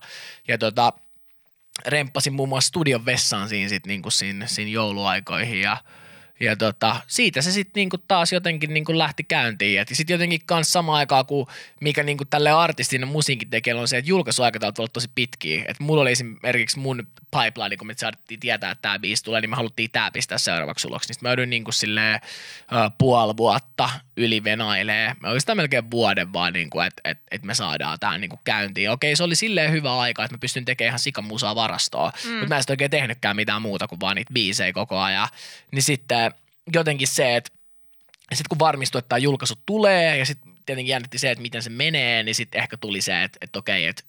[0.49, 0.93] Ja tota,
[1.87, 5.77] remppasin muun muassa studion vessaan siinä, sit, niin kuin siinä, siinä jouluaikoihin ja
[6.41, 9.75] ja tota, siitä se sitten niinku taas jotenkin niinku lähti käyntiin.
[9.75, 11.47] Ja sitten jotenkin kanssa samaan aikaan, kuin
[11.81, 15.65] mikä niinku tälle artistin musiikin tekee, on se, että julkaisuaikataulut ovat tosi pitkiä.
[15.69, 19.51] Et mulla oli esimerkiksi mun pipeline, kun me saatiin tietää, että tämä biisi tulee, niin
[19.51, 21.13] me haluttiin tämä pistää seuraavaksi uloksi.
[21.13, 22.21] Niin mä joudun niinku silleen,
[22.73, 25.15] uh, puoli vuotta yli venailee.
[25.21, 28.91] Mä oikeastaan melkein vuoden vaan, niinku, että et, et me saadaan tämä niinku käyntiin.
[28.91, 32.13] Okei, se oli silleen hyvä aika, että mä pystyn tekemään ihan sikamusaa varastoa.
[32.25, 32.31] Mm.
[32.31, 35.29] Mutta mä en oikein tehnytkään mitään muuta kuin vaan niitä biisejä koko ajan.
[35.71, 36.34] Niin sitten
[36.73, 37.51] jotenkin se, että
[38.33, 41.71] sitten kun varmistui, että tämä julkaisu tulee ja sitten tietenkin jännitti se, että miten se
[41.71, 44.03] menee, niin sitten ehkä tuli se, että, että okei, että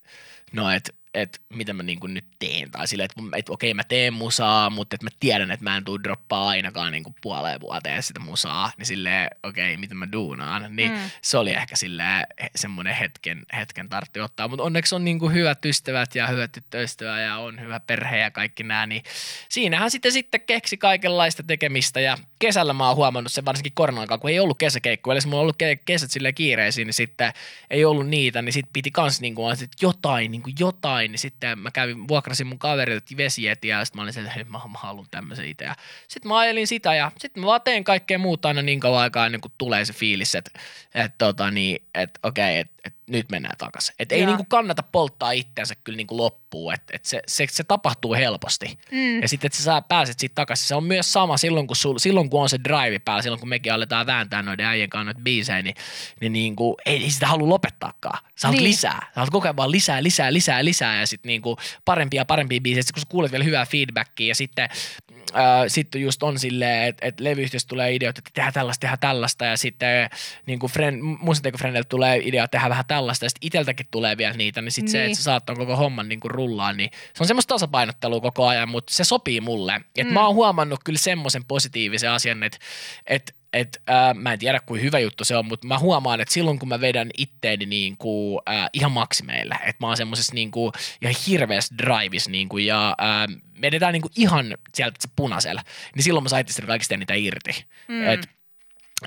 [0.52, 2.71] no, että että mitä mä niin nyt teen.
[2.71, 5.86] Tai silleen, että, että okei mä teen musaa, mutta että mä tiedän, että mä en
[5.86, 8.71] tuu droppaa ainakaan niin kuin puoleen vuoteen sitä musaa.
[8.78, 10.75] Niin silleen, okei, mitä mä duunaan.
[10.75, 10.97] Niin mm.
[11.21, 14.47] se oli ehkä silleen semmoinen hetken, hetken tartti ottaa.
[14.47, 18.32] Mutta onneksi on niin kuin hyvät ystävät ja hyvät tyttöystävät ja on hyvä perhe ja
[18.32, 18.86] kaikki nämä.
[18.86, 19.04] Niin
[19.49, 24.30] siinähän sitten sitten keksi kaikenlaista tekemistä ja kesällä mä oon huomannut sen varsinkin koronan kun
[24.30, 25.13] ei ollut kesäkeikkoja.
[25.13, 27.34] Eli mulla on ollut kesät silleen kiireisiin, niin sitten
[27.69, 31.20] ei ollut niitä, niin sitten piti kans niin kuin, jotain, niin kuin jotain jotain, niin
[31.20, 34.78] sitten mä kävin, vuokrasin mun kaverilta vesijetiä ja sitten mä olin se, että mä, mä
[34.78, 35.70] haluan tämmöisen itse.
[36.08, 39.26] Sitten mä ajelin sitä ja sitten mä vaan teen kaikkea muuta aina niin kauan aikaa
[39.26, 40.60] ennen kuin tulee se fiilis, että,
[40.94, 43.96] että, tota, niin, että okei, että, että nyt mennään takaisin.
[44.00, 47.48] Että ei niin kuin kannata polttaa itseänsä kyllä niin kuin loppuun, että, että se, se,
[47.52, 48.80] se, tapahtuu helposti.
[48.91, 49.22] Mm.
[49.22, 50.68] Ja sitten, että sä pääset siitä takaisin.
[50.68, 53.50] Se on myös sama silloin, kun, sul, silloin, kun on se drive päällä, silloin kun
[53.50, 55.76] mekin aletaan vääntää noiden äijien kanssa noita biisejä, niin,
[56.22, 58.20] niin, niin kuin, ei, ei sitä halua lopettaakaan.
[58.36, 58.70] Sä haluat niin.
[58.70, 59.00] lisää.
[59.02, 62.26] Sä haluat koko ajan vaan lisää, lisää, lisää, lisää ja sitten niin kuin parempia ja
[62.26, 62.84] parempia biisejä.
[62.84, 64.70] Sitten kun sä kuulet vielä hyvää feedbackia ja sitten
[65.67, 69.58] sitten just on silleen, että et levyyhtiöstä tulee ideoita, että tehdään tällaista, tehdään tällaista ja
[69.58, 70.10] sitten
[70.45, 74.71] niin kuin friend, tulee idea, tehdään vähän tällaista ja sitten iteltäkin tulee vielä niitä, niin
[74.71, 74.91] sitten niin.
[74.91, 78.21] se, että sä saat ton koko homman niin kuin rullaan, niin se on semmoista tasapainottelua
[78.21, 79.82] koko ajan, mutta se sopii mulle.
[79.98, 80.13] Et mm.
[80.13, 82.58] mä oon huomannut kyllä semmoisen positiivisen asian, että,
[83.08, 86.34] että et, äh, mä en tiedä kuin hyvä juttu se on, mutta mä huomaan, että
[86.34, 90.52] silloin kun mä vedän itteeni niin kuin, äh, ihan maksimeille, että mä oon semmoisessa niin
[90.52, 95.62] kuin, ihan hirveässä driveissa niin kuin, ja äh, vedetään niin kuin ihan sieltä se punaisella,
[95.96, 97.65] niin silloin mä saitin sitä kaikista eniten irti.
[97.88, 98.08] Mm.
[98.08, 98.30] Et,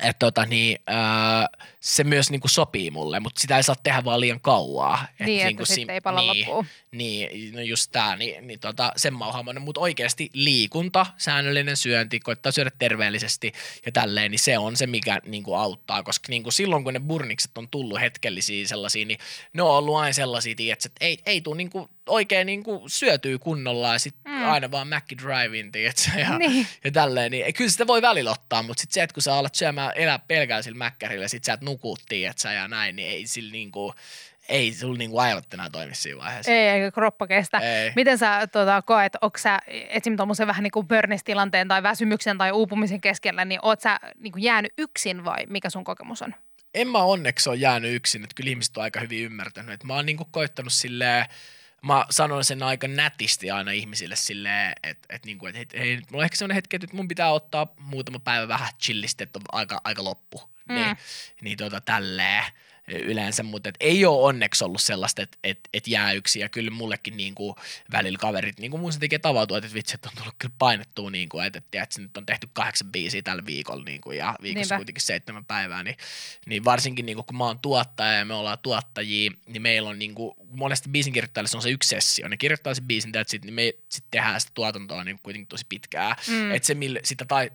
[0.02, 4.04] et tota, niin, äh, se myös niin kuin sopii mulle, mutta sitä ei saa tehdä
[4.04, 5.06] vaan liian kauaa.
[5.20, 6.66] Et niin, niin että sitten ei pala niin, loppuun.
[6.92, 12.20] Niin, no just tää, niin, niin tota, sen mä oon mutta oikeasti liikunta, säännöllinen syönti,
[12.20, 13.52] koittaa syödä terveellisesti
[13.86, 16.92] ja tälleen, niin se on se, mikä niin kuin auttaa, koska niin kuin silloin, kun
[16.92, 19.18] ne burnikset on tullut hetkellisiä sellaisia, niin
[19.52, 22.90] ne on ollut aina sellaisia, tiedät, että ei, ei tule niin kuin oikein niin kuin
[22.90, 24.37] syötyy kunnolla ja sitten mm.
[24.52, 25.72] Aina vaan Mackie Drive-in,
[26.18, 26.66] ja, niin.
[26.84, 29.54] ja tälleen, niin kyllä sitä voi välillä ottaa, mutta sitten se, että kun sä alat
[29.54, 33.26] syömään elää pelkää sillä mäkkärillä, sit sä et nukut, tiedät sä, ja näin, niin ei
[33.26, 33.94] sillä niin kuin,
[34.48, 36.52] ei sulla niinku aivot enää toimi siinä vaiheessa.
[36.52, 37.58] Ei, eikä kroppa kestä.
[37.58, 37.92] Ei.
[37.96, 40.16] Miten sä tota, koet, onko sä esim.
[40.16, 44.42] tuommoisen vähän niin kuin burnistilanteen tai väsymyksen tai uupumisen keskellä, niin oot sä niin kuin
[44.42, 46.34] jäänyt yksin vai mikä sun kokemus on?
[46.74, 49.74] en mä onneksi ole jäänyt yksin, että kyllä ihmiset on aika hyvin ymmärtänyt.
[49.74, 51.26] Että mä oon niinku koittanut silleen,
[51.82, 56.22] mä sanon sen aika nätisti aina ihmisille silleen, että, että, niinku, että hei, hei, mulla
[56.22, 59.80] on ehkä sellainen hetki, että mun pitää ottaa muutama päivä vähän chillisti, että on aika,
[59.84, 60.50] aika loppu.
[60.68, 60.74] Mm.
[60.74, 60.96] Niin,
[61.40, 62.44] niin tota tälleen
[62.88, 66.70] yleensä, mutta et ei ole onneksi ollut sellaista, että et, et jää yksin ja kyllä
[66.70, 67.54] mullekin niin kuin
[67.92, 71.10] välillä kaverit, niin kuin mun se tekee tavautua, että vitsi, että on tullut kyllä painettua,
[71.10, 74.34] niin kuin, että, että, että nyt on tehty kahdeksan biisiä tällä viikolla niin kuin, ja
[74.42, 74.76] viikossa Niinpä.
[74.76, 75.96] kuitenkin seitsemän päivää, niin,
[76.46, 79.98] niin varsinkin niin kuin, kun mä oon tuottaja ja me ollaan tuottajia, niin meillä on
[79.98, 83.34] niin kuin, monesti biisin kirjoittajille se on se yksi sessio, ne kirjoittaa sen biisin, that's
[83.36, 86.50] it, niin me sitten tehdään sitä tuotantoa niin kuin kuitenkin tosi pitkään, Mm.
[86.54, 87.50] että se mille, sitä tai,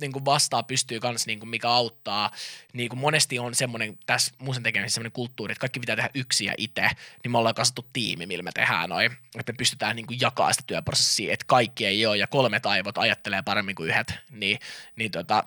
[0.00, 2.30] niin kuin vastaa pystyy kans niin kuin mikä auttaa.
[2.72, 6.46] Niin kuin monesti on semmoinen tässä musen tekemisessä semmoinen kulttuuri, että kaikki pitää tehdä yksin
[6.46, 6.88] ja itse,
[7.22, 9.12] niin me ollaan kasvattu tiimi, millä me tehdään noin.
[9.38, 12.98] Että me pystytään niin kuin jakaa sitä työprosessia, että kaikki ei ole ja kolmet aivot
[12.98, 14.14] ajattelee paremmin kuin yhdet.
[14.30, 14.58] Niin,
[14.96, 15.44] niin tota,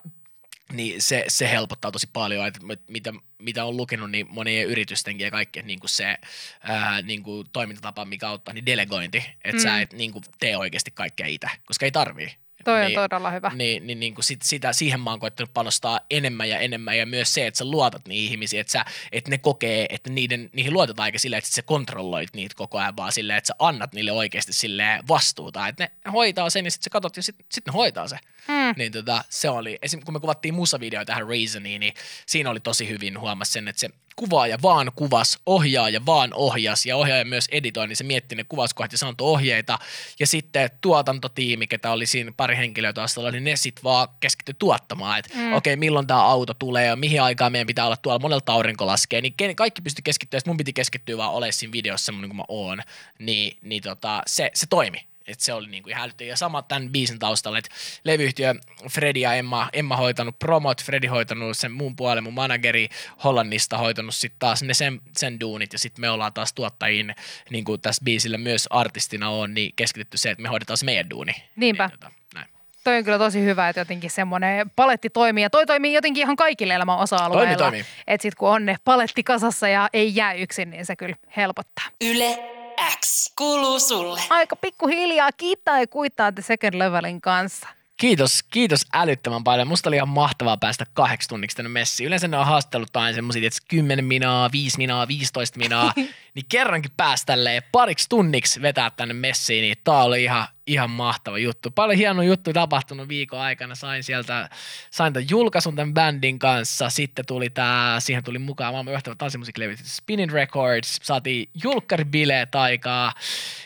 [0.74, 5.26] niin se, se helpottaa tosi paljon, että mit- mitä, mitä on lukenut, niin monien yritystenkin
[5.26, 6.18] ja kaikki, että niin kuin se
[6.64, 9.64] ää, niin kuin toimintatapa, mikä auttaa, niin delegointi, että mm.
[9.64, 12.47] sä et niin kuin tee oikeasti kaikkea itse, koska ei tarvii.
[12.64, 13.52] Toi on niin, todella hyvä.
[13.56, 17.06] niin, niin, niin kuin sit, sitä, siihen mä oon koettanut panostaa enemmän ja enemmän ja
[17.06, 20.74] myös se, että sä luotat niihin ihmisiin, että, sä, että ne kokee, että niiden, niihin
[20.74, 24.12] luotetaan eikä silleen, että sä kontrolloit niitä koko ajan, vaan silleen, että sä annat niille
[24.12, 27.72] oikeasti silleen vastuuta, että ne hoitaa sen ja sitten sä katsot ja sitten sit ne
[27.74, 28.18] hoitaa se.
[28.48, 28.74] Mm.
[28.78, 30.02] Niin tota, se oli, esim.
[30.06, 31.94] kun me kuvattiin musavideoita tähän Reasoniin, niin
[32.26, 36.98] siinä oli tosi hyvin huomasi sen, että se kuvaaja vaan kuvas, ohjaaja vaan ohjas ja
[36.98, 39.80] ohjaaja myös editoi, niin se mietti ne kuvauskohdat ja sanoi ohjeita.
[40.20, 45.20] Ja sitten tuotantotiimi, ketä oli siinä pari henkilöä taustalla, niin ne sitten vaan keskittyi tuottamaan,
[45.20, 45.54] että mm.
[45.54, 48.88] okei, okay, milloin tämä auto tulee ja mihin aikaan meidän pitää olla tuolla, monelta aurinko
[48.88, 52.44] laskee, niin kaikki pystyi keskittyä, mun piti keskittyä vaan olemaan siinä videossa semmoinen kuin mä
[52.48, 52.82] oon,
[53.20, 55.08] niin, niin tota, se, se toimi.
[55.28, 56.12] Et se oli niinku ihan.
[56.22, 57.70] Ja sama tämän biisin taustalla, että
[58.04, 58.56] levyyhtiö
[58.90, 62.90] Fredi ja Emma, Emma hoitanut promot, Fredi hoitanut sen muun puolen, mun manageri
[63.24, 67.16] Hollannista hoitanut sitten taas ne sen, sen duunit ja sitten me ollaan taas tuottajien,
[67.50, 71.10] niin kuin tässä biisillä myös artistina on, niin keskitytty se, että me hoidetaan se meidän
[71.10, 71.34] duuni.
[71.56, 71.88] Niinpä.
[71.88, 72.48] Niin, tota, näin.
[72.84, 75.44] Toi on kyllä tosi hyvä, että jotenkin semmoinen paletti toimii.
[75.44, 77.74] Ja toi toimii jotenkin ihan kaikille elämän osa-alueilla.
[78.08, 81.86] Että sit kun on ne paletti kasassa ja ei jää yksin, niin se kyllä helpottaa.
[82.02, 82.57] Yle
[83.00, 84.22] X kuuluu sulle.
[84.30, 87.68] Aika pikkuhiljaa kiittää ja kuittaa The Second Levelin kanssa.
[87.98, 89.68] Kiitos, kiitos älyttömän paljon.
[89.68, 92.08] Musta oli ihan mahtavaa päästä kahdeksi tunniksi tänne messiin.
[92.08, 95.94] Yleensä ne on haastellut aina semmosia, että 10 minaa, 5 minaa, 15 minaa.
[96.36, 101.38] niin kerrankin päästä tälleen pariksi tunniksi vetää tänne messiin, niin tää oli ihan, ihan mahtava
[101.38, 101.72] juttu.
[101.72, 103.76] Paljon hieno juttu tapahtunut viikon aikana.
[103.76, 104.50] Sain sieltä,
[104.92, 106.90] sain tämän julkaisun tämän bändin kanssa.
[106.90, 111.00] Sitten tuli tää, siihen tuli mukaan maailman johtava tanssimusiikkilevy Spinning Records.
[111.04, 113.14] Saatiin julkkaribileet aikaa.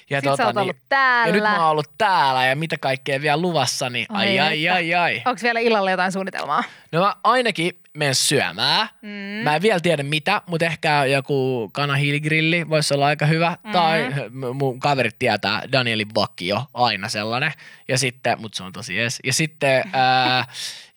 [0.10, 1.28] Ja tota Sit sä oot ollut täällä.
[1.28, 4.76] Ja nyt mä oon ollut täällä ja mitä kaikkea vielä luvassa, niin ai ai että.
[4.76, 5.22] ai ai.
[5.26, 6.64] Onko vielä illalla jotain suunnitelmaa?
[6.91, 8.89] No mä ainakin menen syömään.
[9.02, 9.10] Mm.
[9.44, 13.58] Mä en vielä tiedä mitä, mutta ehkä joku kanahiiligrilli voisi olla aika hyvä.
[13.64, 13.72] Mm.
[13.72, 17.52] Tai m- mun kaverit tietää, Danielin vakio, aina sellainen.
[17.88, 19.20] Ja sitten, mutta se on tosi ees.
[19.24, 20.46] Ja sitten, ää,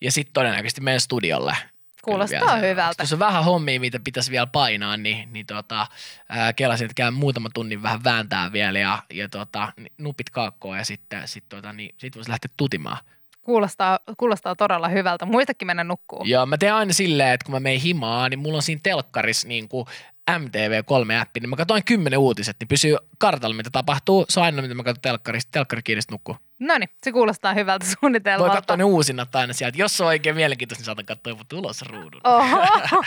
[0.01, 1.57] ja sitten todennäköisesti menen studiolle.
[2.01, 3.03] Kuulostaa hyvältä.
[3.03, 5.87] Jos on vähän hommia, mitä pitäisi vielä painaa, niin, niin tota,
[6.29, 10.85] ää, kelasin, että käyn muutama tunnin vähän vääntää vielä ja, ja tota, nupit kaakkoon ja
[10.85, 12.97] sitten sit, tota, niin, sit voisi lähteä tutimaan.
[13.45, 15.25] Kuulostaa, kuulostaa todella hyvältä.
[15.25, 16.23] Muistakin mennä nukkuu.
[16.23, 19.47] Joo, mä teen aina silleen, että kun mä menen himaan, niin mulla on siinä telkkarissa
[19.47, 19.85] niin kuin
[20.31, 24.25] MTV3-appi, niin mä katsoin kymmenen uutiset, niin pysyy kartalla, mitä tapahtuu.
[24.29, 26.37] Se on aina, mitä mä katson telkkarista, telkkari kiinni nukkuu.
[26.59, 28.55] No niin, se kuulostaa hyvältä Voi suunnitelmalta.
[28.55, 29.77] katsoa ne uusinnat aina sieltä.
[29.77, 32.21] Jos se on oikein mielenkiintoista, niin saatan katsoa jopa tulos ruudun.
[32.23, 32.59] Oho,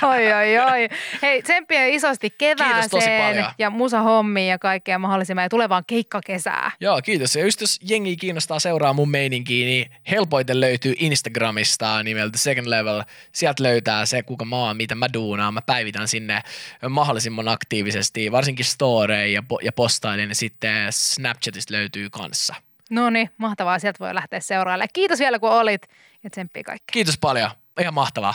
[0.08, 0.88] oi, oi, oi.
[1.22, 3.52] Hei, tsemppiä isosti Kiitos tosi kevääseen paljon.
[3.58, 6.70] ja musahommiin ja kaikkea mahdollisimman ja tulevaan keikkakesää.
[6.80, 7.36] Joo, kiitos.
[7.36, 13.02] Ja just jos jengi kiinnostaa seuraa mun meininkiä, niin helpoiten löytyy Instagramista nimeltä Second Level.
[13.32, 15.54] Sieltä löytää se, kuka mä oon, mitä mä duunaan.
[15.54, 16.42] Mä päivitän sinne
[16.88, 20.28] mahdollisimman aktiivisesti, varsinkin storeja ja, po- ja postailen.
[20.28, 22.54] Ja sitten Snapchatista löytyy kanssa.
[22.90, 23.78] No niin, mahtavaa.
[23.78, 24.88] Sieltä voi lähteä seuraamaan.
[24.92, 25.82] Kiitos vielä kun olit
[26.24, 26.92] ja tsemppiä kaikkea.
[26.92, 27.50] Kiitos paljon.
[27.80, 28.34] Ihan mahtavaa.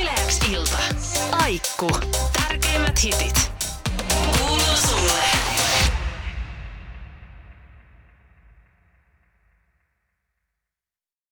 [0.00, 0.78] Yle X ilta.
[1.32, 1.90] Aikku.
[2.32, 3.55] Tärkeimmät hitit.